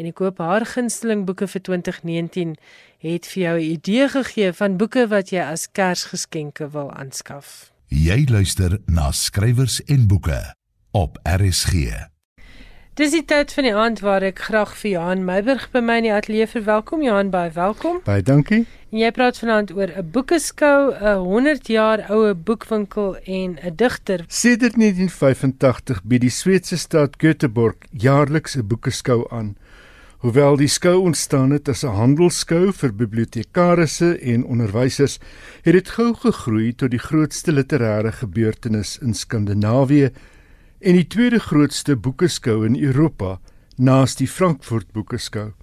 en 0.02 0.10
ek 0.10 0.18
koop 0.18 0.40
haar 0.42 0.66
gunsteling 0.66 1.28
boeke 1.28 1.48
vir 1.48 1.62
2019 1.70 2.56
het 3.06 3.28
vir 3.30 3.42
jou 3.44 3.56
'n 3.60 3.72
idee 3.78 4.08
gegee 4.10 4.54
van 4.54 4.78
boeke 4.78 5.08
wat 5.08 5.30
jy 5.30 5.42
as 5.42 5.70
Kersgeskenke 5.72 6.70
wil 6.70 6.90
aanskaf. 6.92 7.72
Jy 7.88 8.26
luister 8.30 8.80
na 8.86 9.12
skrywers 9.12 9.82
en 9.86 10.08
boeke 10.08 10.56
op 10.92 11.20
RSG. 11.24 12.10
Dis 13.00 13.12
die 13.12 13.24
tyd 13.26 13.54
van 13.56 13.64
die 13.64 13.76
aand 13.76 14.02
waar 14.04 14.22
ek 14.22 14.40
graag 14.40 14.74
vir 14.76 14.92
Johan 14.92 15.22
Meiburg 15.24 15.70
by 15.72 15.80
my 15.80 15.96
in 16.02 16.04
die 16.04 16.12
ateljee 16.12 16.48
verwelkom. 16.52 17.02
Johan, 17.02 17.30
baie 17.32 17.52
welkom. 17.56 18.02
Baie 18.04 18.22
dankie. 18.22 18.66
En 18.92 19.00
jy 19.00 19.12
praat 19.16 19.38
vanaand 19.40 19.72
oor 19.72 19.88
'n 19.88 20.12
boekeskou, 20.12 20.92
'n 20.92 21.24
100 21.24 21.68
jaar 21.68 22.04
oue 22.12 22.36
boekwinkel 22.36 23.16
en 23.24 23.58
'n 23.64 23.76
digter. 23.76 24.26
Sedert 24.28 24.76
1985 24.76 26.04
bied 26.04 26.22
die 26.22 26.30
Sweedse 26.30 26.78
stad 26.78 27.16
Göteborg 27.18 27.78
jaarliks 27.92 28.56
'n 28.58 28.68
boekeskou 28.68 29.24
aan. 29.30 29.56
Hoewel 30.22 30.54
die 30.60 30.70
skou 30.70 31.00
ontstaan 31.02 31.50
het 31.50 31.70
as 31.70 31.82
'n 31.84 31.96
handelskou 31.98 32.72
vir 32.72 32.92
bibliotekarisse 32.94 34.18
en 34.18 34.44
onderwysers, 34.46 35.18
het 35.62 35.74
dit 35.74 35.90
gou 35.90 36.14
gegroei 36.14 36.76
tot 36.76 36.92
die 36.92 37.00
grootste 37.00 37.52
literêre 37.52 38.12
gebeurtenis 38.12 39.00
in 39.02 39.14
Skandinawië 39.14 40.12
en 40.80 40.94
die 40.94 41.08
tweede 41.08 41.40
grootste 41.40 41.96
boekeskou 41.96 42.66
in 42.66 42.78
Europa, 42.84 43.40
naas 43.78 44.16
die 44.16 44.28
Frankfurt 44.28 44.92
Boekeskou. 44.92 45.54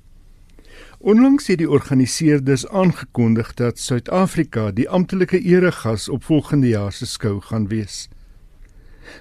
Onlangs 0.98 1.46
het 1.46 1.58
die 1.58 1.70
organiseerders 1.70 2.68
aangekondig 2.68 3.54
dat 3.54 3.78
Suid-Afrika 3.78 4.70
die 4.70 4.88
amptelike 4.88 5.40
eregas 5.40 6.08
op 6.08 6.24
volgende 6.24 6.68
jaar 6.68 6.92
se 6.92 7.06
skou 7.06 7.40
gaan 7.40 7.68
wees. 7.68 8.08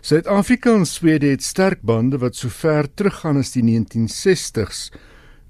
Suid-Afrika 0.01 0.73
en 0.73 0.85
Swede 0.85 1.27
het 1.27 1.43
sterk 1.43 1.81
bande 1.81 2.17
wat 2.17 2.35
sover 2.35 2.93
teruggaan 2.93 3.37
as 3.37 3.51
die 3.51 3.63
1960s 3.63 4.89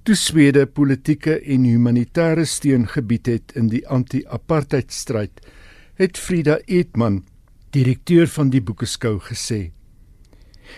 toe 0.07 0.15
Swede 0.15 0.61
politieke 0.71 1.33
en 1.51 1.65
humanitêre 1.67 2.45
steun 2.47 2.85
gebied 2.87 3.27
het 3.27 3.51
in 3.59 3.65
die 3.67 3.81
anti-apartheidstryd, 3.91 5.41
het 5.99 6.19
Frida 6.21 6.53
Etman, 6.63 7.25
direkteur 7.75 8.29
van 8.31 8.47
die 8.53 8.61
boekeskou 8.63 9.17
gesê. 9.25 9.73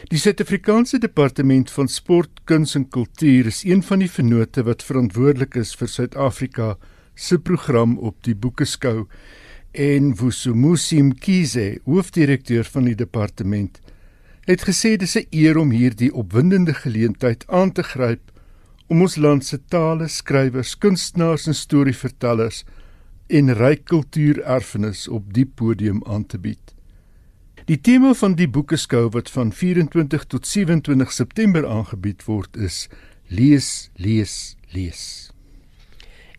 Die 0.09 0.17
Suid-Afrikaanse 0.17 0.97
Departement 1.03 1.69
van 1.75 1.91
Sport, 1.93 2.41
Kuns 2.49 2.73
en 2.79 2.87
Kultuur 2.89 3.51
is 3.51 3.61
een 3.67 3.83
van 3.85 4.01
die 4.01 4.09
vennote 4.09 4.63
wat 4.65 4.87
verantwoordelik 4.87 5.59
is 5.61 5.75
vir 5.77 5.93
Suid-Afrika 5.93 6.71
se 7.13 7.37
program 7.37 7.99
op 8.01 8.17
die 8.25 8.33
boekeskou 8.33 9.05
en 9.77 10.09
Vusumusi 10.17 11.03
Mkhize, 11.11 11.67
hoofdirekteur 11.85 12.65
van 12.65 12.89
die 12.89 12.97
departement, 12.97 13.77
het 14.49 14.65
gesê 14.65 14.97
dis 14.97 15.15
'n 15.21 15.29
eer 15.29 15.61
om 15.61 15.69
hierdie 15.69 16.09
opwindende 16.13 16.73
geleentheid 16.73 17.45
aan 17.47 17.71
te 17.71 17.83
gryp 17.83 18.33
om 18.89 19.05
ons 19.05 19.15
land 19.21 19.45
se 19.45 19.59
tale, 19.69 20.07
skrywers, 20.09 20.73
kunstenaars 20.81 21.47
en 21.47 21.57
storievertellers 21.57 22.63
en 23.29 23.53
ryk 23.53 23.85
kultuurerfenis 23.91 25.05
op 25.07 25.29
die 25.33 25.45
podium 25.45 26.01
aan 26.09 26.25
te 26.25 26.41
bied. 26.41 26.73
Die 27.69 27.77
tema 27.77 28.15
van 28.17 28.33
die 28.33 28.49
boekeskou 28.49 29.05
wat 29.13 29.29
van 29.29 29.51
24 29.53 30.23
tot 30.33 30.47
27 30.49 31.11
September 31.13 31.67
aangebied 31.69 32.25
word 32.25 32.57
is 32.57 32.87
lees, 33.29 33.91
lees, 34.01 34.55
lees. 34.73 35.03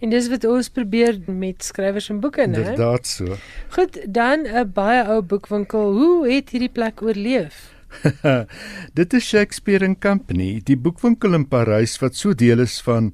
En 0.00 0.10
dis 0.10 0.26
wat 0.32 0.46
ons 0.48 0.70
probeer 0.72 1.20
met 1.28 1.62
skrywers 1.62 2.08
en 2.10 2.18
boeke, 2.24 2.48
né? 2.48 2.64
Inderdaad 2.64 3.06
so. 3.06 3.36
Goed, 3.76 4.00
dan 4.08 4.46
'n 4.48 4.72
baie 4.72 5.04
ou 5.06 5.22
boekwinkel. 5.22 5.92
Hoe 5.92 6.32
het 6.32 6.50
hierdie 6.50 6.72
plek 6.72 7.02
oorleef? 7.02 7.79
Dit 8.98 9.12
is 9.12 9.24
Shakespeare 9.24 9.84
and 9.86 9.98
Company, 10.00 10.60
die 10.64 10.76
boekwinkel 10.76 11.34
in 11.34 11.46
Parys 11.48 11.98
wat 12.00 12.16
so 12.16 12.34
deel 12.34 12.62
is 12.64 12.80
van 12.86 13.12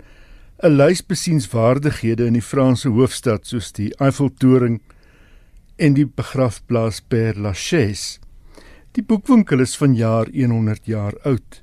'n 0.63 0.77
lys 0.77 1.03
besienswaardighede 1.05 2.27
in 2.27 2.37
die 2.39 2.45
Franse 2.45 2.89
hoofstad 2.89 3.47
soos 3.47 3.73
die 3.73 3.91
Eiffeltoring 4.01 4.81
en 5.77 5.95
die 5.95 6.07
begrafplaas 6.07 7.01
Père 7.01 7.41
Lachaise. 7.41 8.21
Die 8.97 9.05
boekwinkel 9.05 9.61
is 9.61 9.77
van 9.77 9.95
jaar 9.95 10.31
100 10.33 10.87
jaar 10.87 11.13
oud. 11.25 11.63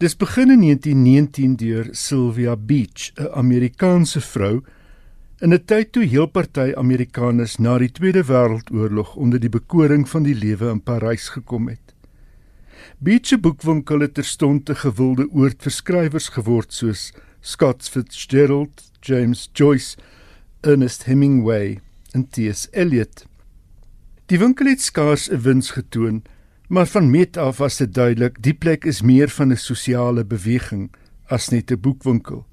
Dis 0.00 0.16
begin 0.16 0.50
in 0.50 0.60
1919 0.60 1.56
deur 1.56 1.88
Sylvia 1.92 2.56
Beach, 2.56 3.12
'n 3.16 3.28
Amerikaanse 3.32 4.20
vrou 4.20 4.62
in 5.40 5.52
'n 5.52 5.64
tyd 5.64 5.92
toe 5.92 6.04
heel 6.04 6.26
party 6.26 6.72
Amerikaners 6.76 7.58
na 7.58 7.78
die 7.78 7.92
Tweede 7.92 8.24
Wêreldoorlog 8.24 9.16
onder 9.16 9.40
die 9.40 9.52
bekoring 9.52 10.08
van 10.08 10.22
die 10.22 10.34
lewe 10.34 10.70
in 10.70 10.80
Parys 10.80 11.28
gekom 11.28 11.68
het. 11.68 11.83
Beach 13.04 13.36
boekwinkel 13.40 14.00
het 14.00 14.14
terstond 14.14 14.70
'n 14.70 14.80
gewilde 14.80 15.26
oord 15.30 15.62
vir 15.62 15.72
skrywers 15.72 16.28
geword 16.36 16.72
soos 16.72 17.12
Scott 17.40 17.88
Fitzgerald, 17.88 18.90
James 19.00 19.50
Joyce, 19.52 19.96
Ernest 20.62 21.04
Hemingway 21.04 21.80
en 22.12 22.28
T.S. 22.28 22.68
Eliot. 22.72 23.26
Die 24.26 24.38
winkel 24.38 24.66
het 24.66 24.80
skaars 24.80 25.28
'n 25.28 25.40
wins 25.40 25.70
getoon, 25.70 26.22
maar 26.68 26.86
van 26.86 27.10
meet 27.10 27.36
af 27.36 27.56
was 27.56 27.76
dit 27.76 27.94
duidelik 27.94 28.42
die 28.42 28.54
plek 28.54 28.84
is 28.84 29.02
meer 29.02 29.28
van 29.28 29.52
'n 29.52 29.56
sosiale 29.56 30.24
beweging 30.24 30.90
as 31.26 31.48
net 31.48 31.70
'n 31.70 31.80
boekwinkel. 31.80 32.46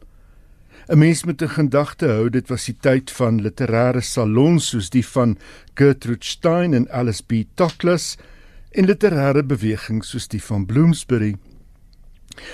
'n 0.89 0.97
Mens 0.97 1.23
moet 1.23 1.41
'n 1.41 1.47
gedagte 1.49 2.07
hou, 2.07 2.29
dit 2.29 2.47
was 2.49 2.65
die 2.65 2.77
tyd 2.79 3.11
van 3.11 3.41
literêre 3.41 4.01
salons 4.01 4.67
soos 4.67 4.89
die 4.89 5.05
van 5.05 5.37
Gertrude 5.75 6.25
Stein 6.25 6.73
en 6.73 6.91
Alice 6.91 7.23
B. 7.23 7.31
Toklas 7.55 8.17
en 8.71 8.88
literêre 8.88 9.43
bewegings 9.43 10.13
soos 10.13 10.27
die 10.31 10.41
van 10.43 10.65
Bloomsbury. 10.65 11.36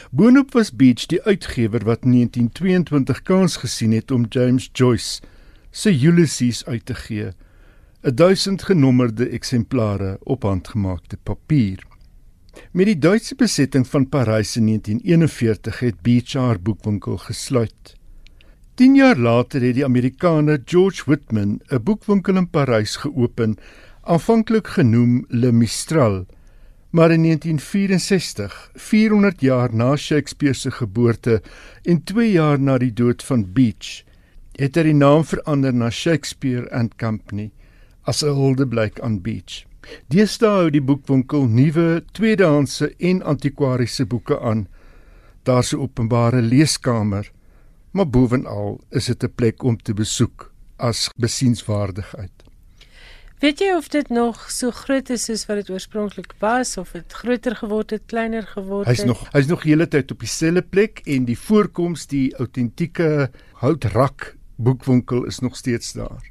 Boonop 0.10 0.56
was 0.58 0.72
Beach 0.74 1.06
die 1.12 1.22
uitgewer 1.22 1.86
wat 1.86 2.06
in 2.08 2.16
1922 2.18 3.22
kans 3.22 3.58
gesien 3.62 3.94
het 3.94 4.12
om 4.12 4.26
James 4.30 4.70
Joyce 4.74 5.22
se 5.72 5.94
Ulysses 5.94 6.66
uit 6.66 6.86
te 6.86 6.96
gee, 6.96 7.34
'n 8.02 8.16
duisend 8.16 8.64
genommerde 8.64 9.30
eksemplare 9.30 10.18
op 10.24 10.44
handgemaakte 10.44 11.18
papier. 11.24 11.84
Met 12.72 12.86
die 12.86 12.98
Duitse 12.98 13.36
besetting 13.36 13.88
van 13.88 14.10
Parys 14.10 14.58
in 14.58 14.66
1941 14.66 15.80
het 15.80 16.02
Beach 16.02 16.34
haar 16.34 16.60
boekwinkel 16.60 17.18
gesluit. 17.18 17.96
10 18.74 18.96
jaar 18.96 19.18
later 19.18 19.62
het 19.62 19.74
die 19.74 19.86
Amerikaner 19.86 20.62
George 20.66 21.04
Whitman 21.06 21.62
'n 21.70 21.84
boekwinkel 21.84 22.36
in 22.36 22.50
Parys 22.50 22.96
geopen 22.96 23.58
aanvanklik 24.08 24.68
genoem 24.68 25.26
Le 25.28 25.52
Mistral, 25.52 26.26
maar 26.90 27.12
in 27.12 27.24
1964, 27.24 28.72
400 28.74 29.42
jaar 29.42 29.74
na 29.76 29.96
Shakespeare 29.96 30.54
se 30.56 30.72
geboorte 30.72 31.42
en 31.84 32.04
2 32.04 32.32
jaar 32.32 32.60
na 32.60 32.78
die 32.78 32.94
dood 32.94 33.24
van 33.24 33.44
Beach, 33.54 34.04
het 34.56 34.80
hy 34.80 34.86
die 34.88 34.96
naam 34.96 35.26
verander 35.28 35.76
na 35.76 35.90
Shakespeare 35.92 36.70
and 36.72 36.96
Company 36.96 37.52
as 38.08 38.24
'n 38.24 38.32
huldeblyk 38.32 39.00
aan 39.00 39.20
Beach. 39.22 39.66
Deesdae 40.08 40.56
hou 40.56 40.70
die 40.72 40.82
boekwinkel 40.82 41.48
nuwe, 41.48 42.04
tweedehandse 42.12 42.94
en 42.98 43.22
antikwariese 43.24 44.06
boeke 44.06 44.40
aan. 44.40 44.68
Daar's 45.44 45.74
'n 45.74 45.80
openbare 45.84 46.42
leeskamer, 46.42 47.32
maar 47.92 48.10
bovenal 48.10 48.80
is 48.90 49.06
dit 49.06 49.24
'n 49.24 49.36
plek 49.36 49.64
om 49.64 49.78
te 49.78 49.94
besoek 49.94 50.52
as 50.78 51.10
besienswaardigheid. 51.18 52.37
Weet 53.38 53.60
jy 53.62 53.76
of 53.78 53.86
dit 53.94 54.08
nog 54.10 54.48
so 54.50 54.74
groot 54.74 55.12
is 55.14 55.28
soos 55.28 55.44
wat 55.46 55.60
dit 55.60 55.68
oorspronklik 55.70 56.32
was 56.42 56.72
of 56.82 56.96
dit 56.98 57.14
groter 57.20 57.54
geword 57.60 57.94
het, 57.94 58.08
kleiner 58.10 58.48
geword 58.50 58.88
het? 58.88 58.98
Hy's 58.98 59.06
nog 59.06 59.22
hy's 59.36 59.46
nog 59.52 59.62
hele 59.70 59.86
tyd 59.86 60.10
op 60.12 60.24
dieselfde 60.26 60.64
plek 60.66 61.04
en 61.06 61.28
die 61.28 61.38
voorkoms 61.38 62.08
die 62.10 62.32
autentieke 62.42 63.30
houtrak 63.62 64.32
boekwinkel 64.58 65.28
is 65.30 65.38
nog 65.46 65.54
steeds 65.56 65.94
daar. 65.94 66.26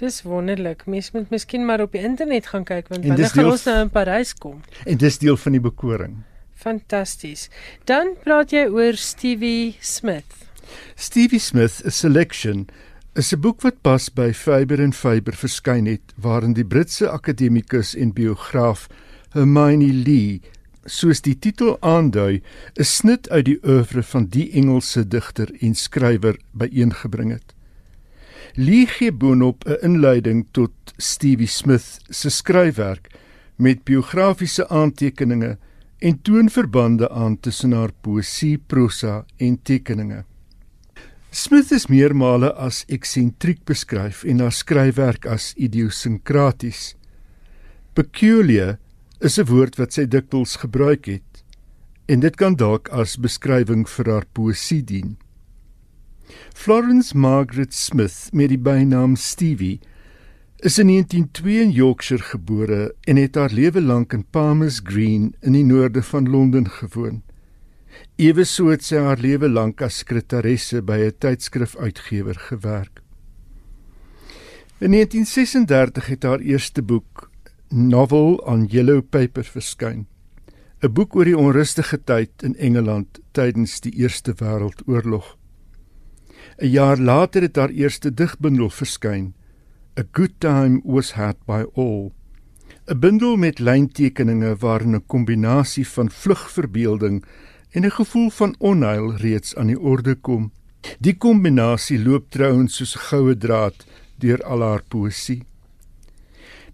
Dis 0.00 0.22
wonderlik. 0.24 0.86
Mens 0.86 1.10
moet 1.12 1.28
miskien 1.28 1.68
maar 1.68 1.84
op 1.84 1.92
die 1.92 2.00
internet 2.00 2.48
gaan 2.48 2.64
kyk 2.64 2.88
want 2.88 3.04
wanneer 3.04 3.28
gaan 3.36 3.52
ons 3.52 3.68
nou 3.68 3.78
in 3.84 3.92
Parys 3.92 4.32
kom? 4.32 4.64
En 4.88 4.96
dis 4.96 5.20
deel 5.20 5.36
van 5.36 5.58
die 5.58 5.64
bekoring. 5.68 6.16
Fantasties. 6.56 7.50
Dan 7.84 8.16
praat 8.24 8.56
jy 8.56 8.64
oor 8.72 8.96
Stevie 8.96 9.76
Smith. 9.84 10.48
Stevie 10.96 11.40
Smith, 11.40 11.82
a 11.84 11.90
selection 11.92 12.68
is 13.18 13.32
'n 13.34 13.40
boek 13.40 13.62
wat 13.62 13.82
pas 13.82 14.04
by 14.14 14.30
Faber 14.32 14.78
en 14.80 14.92
Faber 14.92 15.34
verskyn 15.34 15.86
het 15.86 16.12
waarin 16.22 16.52
die 16.54 16.64
Britse 16.64 17.10
akademikus 17.10 17.96
en 17.96 18.12
biograaf 18.12 18.86
Hermione 19.34 19.92
Lee 19.92 20.40
soos 20.84 21.20
die 21.20 21.34
titel 21.34 21.76
aandui 21.80 22.42
'n 22.78 22.84
snit 22.84 23.28
uit 23.30 23.44
die 23.44 23.58
oeuvre 23.64 24.02
van 24.02 24.26
die 24.26 24.52
Engelse 24.52 25.02
digter 25.08 25.50
en 25.60 25.74
skrywer 25.74 26.38
byeengebring 26.52 27.32
het. 27.32 27.54
Lee 28.54 28.86
gee 28.86 29.12
boonop 29.12 29.66
'n 29.66 29.82
inleiding 29.82 30.46
tot 30.52 30.72
Stevie 30.96 31.46
Smith 31.46 31.98
se 32.10 32.30
skryfwerk 32.30 33.10
met 33.56 33.84
biografiese 33.84 34.68
aantekeninge 34.68 35.58
en 35.98 36.22
toon 36.22 36.48
verbande 36.50 37.10
aan 37.10 37.40
tussen 37.40 37.72
haar 37.72 37.92
poësie, 38.00 38.58
prosa 38.66 39.24
en 39.36 39.62
tekeninge. 39.62 40.24
Smith 41.30 41.70
is 41.72 41.90
meermale 41.92 42.48
as 42.56 42.86
eksentriek 42.88 43.60
beskryf 43.68 44.22
en 44.24 44.40
haar 44.40 44.54
skryfwerk 44.54 45.26
as 45.28 45.50
idiosinkraties. 45.60 46.94
Peculiar 47.92 48.78
is 49.20 49.36
'n 49.38 49.44
woord 49.44 49.76
wat 49.76 49.92
sy 49.92 50.06
dikwels 50.06 50.56
gebruik 50.56 51.04
het 51.04 51.44
en 52.08 52.20
dit 52.20 52.36
kan 52.36 52.56
dalk 52.56 52.88
as 52.88 53.20
beskrywing 53.20 53.84
vir 53.84 54.06
haar 54.08 54.24
poësie 54.32 54.82
dien. 54.82 55.18
Florence 56.54 57.12
Margaret 57.16 57.74
Smith 57.74 58.30
met 58.32 58.48
die 58.48 58.58
bynaam 58.58 59.16
Stevie 59.16 59.80
is 60.64 60.78
in 60.78 60.88
1902 60.88 61.60
in 61.60 61.70
Yorkshire 61.70 62.22
gebore 62.22 62.94
en 63.04 63.16
het 63.16 63.34
haar 63.34 63.52
lewe 63.52 63.80
lank 63.80 64.12
in 64.12 64.24
Palmers 64.24 64.80
Green 64.82 65.34
in 65.42 65.52
die 65.52 65.64
noorde 65.64 66.02
van 66.02 66.28
Londen 66.30 66.70
gewoon. 66.70 67.22
Ewe 68.16 68.44
so 68.44 68.68
het 68.68 68.82
sy 68.82 68.96
haar 68.96 69.18
lewe 69.18 69.48
lank 69.48 69.82
as 69.82 69.98
sekretaresse 69.98 70.82
by 70.82 70.98
'n 70.98 71.18
tydskrifuitgewer 71.18 72.38
gewerk. 72.50 73.02
In 74.80 74.90
1936 74.90 76.06
het 76.06 76.22
haar 76.22 76.38
eerste 76.38 76.82
boek, 76.82 77.30
Novel 77.68 78.36
on 78.46 78.66
Yellow 78.66 79.02
Paper, 79.02 79.44
verskyn. 79.44 80.06
'n 80.80 80.92
Boek 80.92 81.16
oor 81.16 81.24
die 81.24 81.36
onrustige 81.36 81.98
tyd 82.04 82.30
in 82.46 82.54
Engeland 82.56 83.18
tydens 83.32 83.80
die 83.80 83.92
Eerste 83.98 84.32
Wêreldoorlog. 84.38 85.36
'n 86.62 86.70
Jaar 86.70 86.98
later 86.98 87.42
het 87.42 87.56
haar 87.56 87.70
eerste 87.70 88.14
digbundel 88.14 88.70
verskyn, 88.70 89.34
A 89.98 90.02
Good 90.12 90.38
Time 90.38 90.80
Was 90.84 91.12
Had 91.12 91.36
by 91.46 91.64
All. 91.74 92.12
'n 92.86 92.98
Bundel 93.00 93.36
met 93.36 93.58
lyntekeninge 93.58 94.56
waarin 94.56 94.94
'n 94.94 95.06
kombinasie 95.06 95.88
van 95.88 96.10
vlugverbeelding 96.10 97.24
en 97.70 97.84
'n 97.84 97.90
gevoel 97.90 98.30
van 98.30 98.54
onheil 98.58 99.16
reeds 99.16 99.56
aan 99.56 99.66
die 99.66 99.80
orde 99.80 100.14
kom. 100.14 100.52
Die 100.98 101.16
kombinasie 101.16 102.02
loop 102.02 102.30
trouens 102.30 102.76
soos 102.76 102.96
'n 102.96 102.98
goue 102.98 103.36
draad 103.36 103.86
deur 104.16 104.42
al 104.44 104.60
haar 104.62 104.82
poësie. 104.88 105.42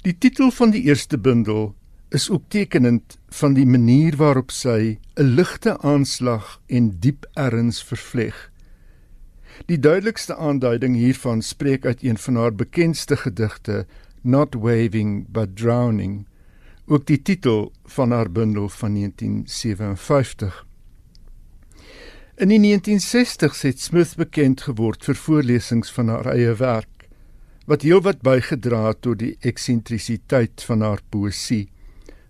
Die 0.03 0.19
titel 0.19 0.51
van 0.51 0.71
die 0.71 0.83
eerste 0.83 1.19
bundel 1.19 1.75
is 2.09 2.31
ook 2.31 2.43
tekenend 2.49 3.19
van 3.29 3.55
die 3.55 3.67
manier 3.67 4.17
waarop 4.17 4.51
sy 4.51 4.99
'n 5.17 5.35
ligte 5.35 5.79
aanslag 5.81 6.61
en 6.67 6.99
diep 7.01 7.27
erns 7.35 7.83
vervleg. 7.83 8.51
Die 9.67 9.79
duidelikste 9.79 10.37
aanduiding 10.37 10.97
hiervan 10.97 11.43
spreek 11.43 11.87
uit 11.87 12.03
een 12.03 12.19
van 12.19 12.37
haar 12.37 12.55
bekendste 12.55 13.17
gedigte, 13.17 13.87
Not 14.21 14.55
Waving 14.55 15.27
but 15.29 15.57
Drowning, 15.57 16.27
ook 16.87 17.07
die 17.07 17.23
titel 17.23 17.73
van 17.85 18.11
haar 18.11 18.31
bundel 18.31 18.69
van 18.69 18.95
1957. 18.95 20.67
In 22.35 22.51
die 22.51 22.59
1960s 22.59 23.61
het 23.63 23.79
Smith 23.79 24.17
bekend 24.19 24.65
geword 24.67 25.05
vir 25.07 25.15
voorlesings 25.15 25.93
van 25.95 26.09
haar 26.11 26.27
eie 26.33 26.51
werk, 26.59 27.05
wat 27.71 27.85
heelwat 27.87 28.25
bygedra 28.27 28.89
het 28.89 29.05
tot 29.07 29.21
die 29.21 29.37
eksentrisiteit 29.47 30.65
van 30.67 30.83
haar 30.83 30.99
poësie 31.15 31.69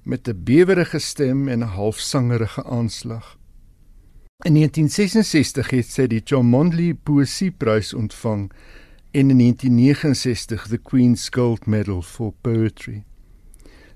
met 0.05 0.29
'n 0.29 0.45
bewerige 0.45 1.01
stem 1.01 1.49
en 1.49 1.65
'n 1.65 1.73
halfsangerige 1.79 2.65
aanslag. 2.65 3.39
In 4.45 4.53
1966 4.53 5.71
het 5.71 5.87
sy 5.87 6.07
die 6.07 6.21
John 6.21 6.47
Mondley 6.47 6.95
Poesieprys 6.95 7.95
ontvang 7.95 8.53
en 9.11 9.31
in 9.31 9.37
1969 9.37 10.69
the 10.69 10.79
Queen's 10.79 11.29
Gold 11.31 11.67
Medal 11.67 12.03
for 12.03 12.35
Poetry. 12.41 13.05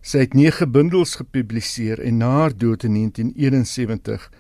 Sy 0.01 0.19
het 0.19 0.35
9 0.35 0.71
bundels 0.71 1.15
gepubliseer 1.15 2.01
en 2.01 2.17
na 2.17 2.31
haar 2.31 2.57
dood 2.57 2.83
in 2.83 2.93
1971 2.93 4.31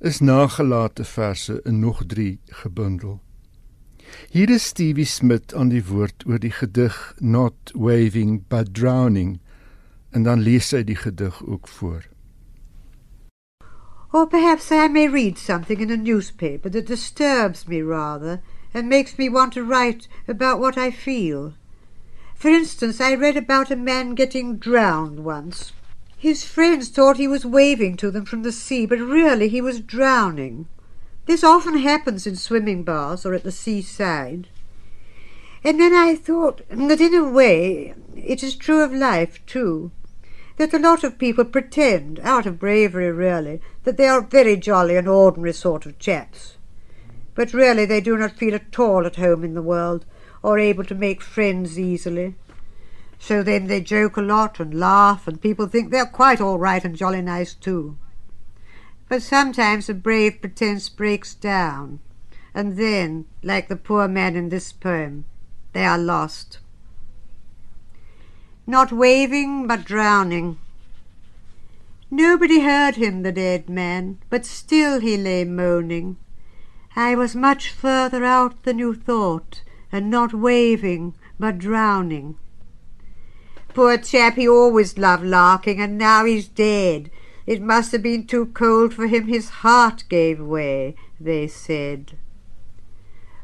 is 0.00 0.20
nagelate 0.20 1.04
verse 1.04 1.60
in 1.64 1.80
nog 1.80 2.02
3 2.06 2.38
gebundel. 2.44 3.20
Hier 4.30 4.50
is 4.50 4.64
Stevie 4.64 5.04
Smith 5.04 5.54
aan 5.54 5.68
die 5.68 5.84
woord 5.84 6.24
oor 6.26 6.38
die 6.38 6.52
gedig 6.54 7.14
Not 7.18 7.72
Waving 7.74 8.44
but 8.48 8.74
Drowning 8.74 9.40
en 10.10 10.22
dan 10.22 10.40
lees 10.40 10.68
sy 10.70 10.84
die 10.84 10.96
gedig 10.96 11.42
ook 11.44 11.68
voor. 11.68 12.06
Or 14.12 14.26
perhaps 14.26 14.70
I 14.70 14.88
may 14.88 15.08
read 15.08 15.38
something 15.38 15.80
in 15.80 15.90
a 15.90 15.96
newspaper 15.96 16.70
that 16.70 16.86
disturbs 16.86 17.66
me 17.66 17.82
rather 17.82 18.40
and 18.72 18.88
makes 18.88 19.18
me 19.18 19.28
want 19.28 19.52
to 19.52 19.64
write 19.64 20.08
about 20.26 20.60
what 20.60 20.78
I 20.78 20.90
feel. 20.90 21.52
For 22.34 22.50
instance, 22.50 23.00
I 23.00 23.16
read 23.16 23.36
about 23.36 23.70
a 23.70 23.76
man 23.76 24.14
getting 24.14 24.58
drowned 24.58 25.24
once. 25.24 25.72
His 26.18 26.44
friends 26.44 26.88
thought 26.88 27.16
he 27.16 27.28
was 27.28 27.46
waving 27.46 27.96
to 27.98 28.10
them 28.10 28.24
from 28.24 28.42
the 28.42 28.52
sea, 28.52 28.86
but 28.86 28.98
really 28.98 29.48
he 29.48 29.60
was 29.60 29.80
drowning. 29.80 30.66
This 31.26 31.44
often 31.44 31.78
happens 31.78 32.26
in 32.26 32.34
swimming 32.34 32.82
baths 32.82 33.24
or 33.24 33.34
at 33.34 33.44
the 33.44 33.52
seaside. 33.52 34.48
And 35.62 35.80
then 35.80 35.94
I 35.94 36.16
thought 36.16 36.62
that 36.68 37.00
in 37.00 37.14
a 37.14 37.28
way 37.28 37.94
it 38.16 38.42
is 38.42 38.56
true 38.56 38.82
of 38.82 38.92
life 38.92 39.44
too 39.46 39.92
that 40.58 40.74
a 40.74 40.78
lot 40.78 41.04
of 41.04 41.18
people 41.18 41.44
pretend, 41.44 42.18
out 42.24 42.44
of 42.44 42.58
bravery 42.58 43.12
really, 43.12 43.60
that 43.84 43.96
they 43.96 44.08
are 44.08 44.20
very 44.20 44.56
jolly 44.56 44.96
and 44.96 45.08
ordinary 45.08 45.52
sort 45.52 45.86
of 45.86 45.98
chaps. 46.00 46.56
But 47.36 47.54
really 47.54 47.84
they 47.86 48.00
do 48.00 48.16
not 48.16 48.36
feel 48.36 48.56
at 48.56 48.76
all 48.76 49.06
at 49.06 49.16
home 49.16 49.44
in 49.44 49.54
the 49.54 49.62
world, 49.62 50.04
or 50.42 50.58
able 50.58 50.84
to 50.84 50.96
make 50.96 51.22
friends 51.22 51.78
easily. 51.78 52.34
So 53.18 53.42
then 53.42 53.66
they 53.66 53.80
joke 53.80 54.16
a 54.16 54.22
lot 54.22 54.60
and 54.60 54.78
laugh, 54.78 55.26
and 55.26 55.40
people 55.40 55.66
think 55.66 55.90
they're 55.90 56.06
quite 56.06 56.40
all 56.40 56.58
right 56.58 56.84
and 56.84 56.96
jolly 56.96 57.22
nice 57.22 57.54
too. 57.54 57.96
But 59.08 59.22
sometimes 59.22 59.88
a 59.88 59.94
brave 59.94 60.40
pretense 60.40 60.88
breaks 60.88 61.34
down, 61.34 62.00
and 62.54 62.76
then, 62.76 63.26
like 63.42 63.68
the 63.68 63.76
poor 63.76 64.08
man 64.08 64.36
in 64.36 64.48
this 64.48 64.72
poem, 64.72 65.24
they 65.72 65.84
are 65.84 65.98
lost 65.98 66.58
not 68.68 68.92
waving 68.92 69.66
but 69.66 69.82
drowning. 69.82 70.58
Nobody 72.10 72.60
heard 72.60 72.96
him, 72.96 73.22
the 73.22 73.32
dead 73.32 73.70
man, 73.70 74.18
but 74.28 74.44
still 74.44 75.00
he 75.00 75.16
lay 75.16 75.44
moaning. 75.44 76.18
I 76.94 77.14
was 77.14 77.34
much 77.34 77.70
further 77.70 78.24
out 78.26 78.64
than 78.64 78.78
you 78.78 78.94
thought, 78.94 79.62
and 79.90 80.10
not 80.10 80.34
waving 80.34 81.14
but 81.40 81.56
drowning. 81.56 82.36
Poor 83.78 83.96
chap, 83.96 84.34
he 84.34 84.48
always 84.48 84.98
loved 84.98 85.24
larking, 85.24 85.80
and 85.80 85.96
now 85.96 86.24
he's 86.24 86.48
dead. 86.48 87.12
It 87.46 87.62
must 87.62 87.92
have 87.92 88.02
been 88.02 88.26
too 88.26 88.46
cold 88.46 88.92
for 88.92 89.06
him, 89.06 89.28
his 89.28 89.50
heart 89.62 90.02
gave 90.08 90.40
way, 90.40 90.96
they 91.20 91.46
said. 91.46 92.18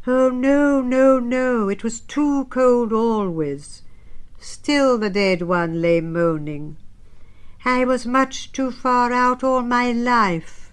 Oh, 0.08 0.30
no, 0.30 0.80
no, 0.80 1.20
no, 1.20 1.68
it 1.68 1.84
was 1.84 2.00
too 2.00 2.46
cold 2.46 2.92
always. 2.92 3.82
Still 4.40 4.98
the 4.98 5.08
dead 5.08 5.42
one 5.42 5.80
lay 5.80 6.00
moaning. 6.00 6.78
I 7.64 7.84
was 7.84 8.04
much 8.04 8.50
too 8.50 8.72
far 8.72 9.12
out 9.12 9.44
all 9.44 9.62
my 9.62 9.92
life, 9.92 10.72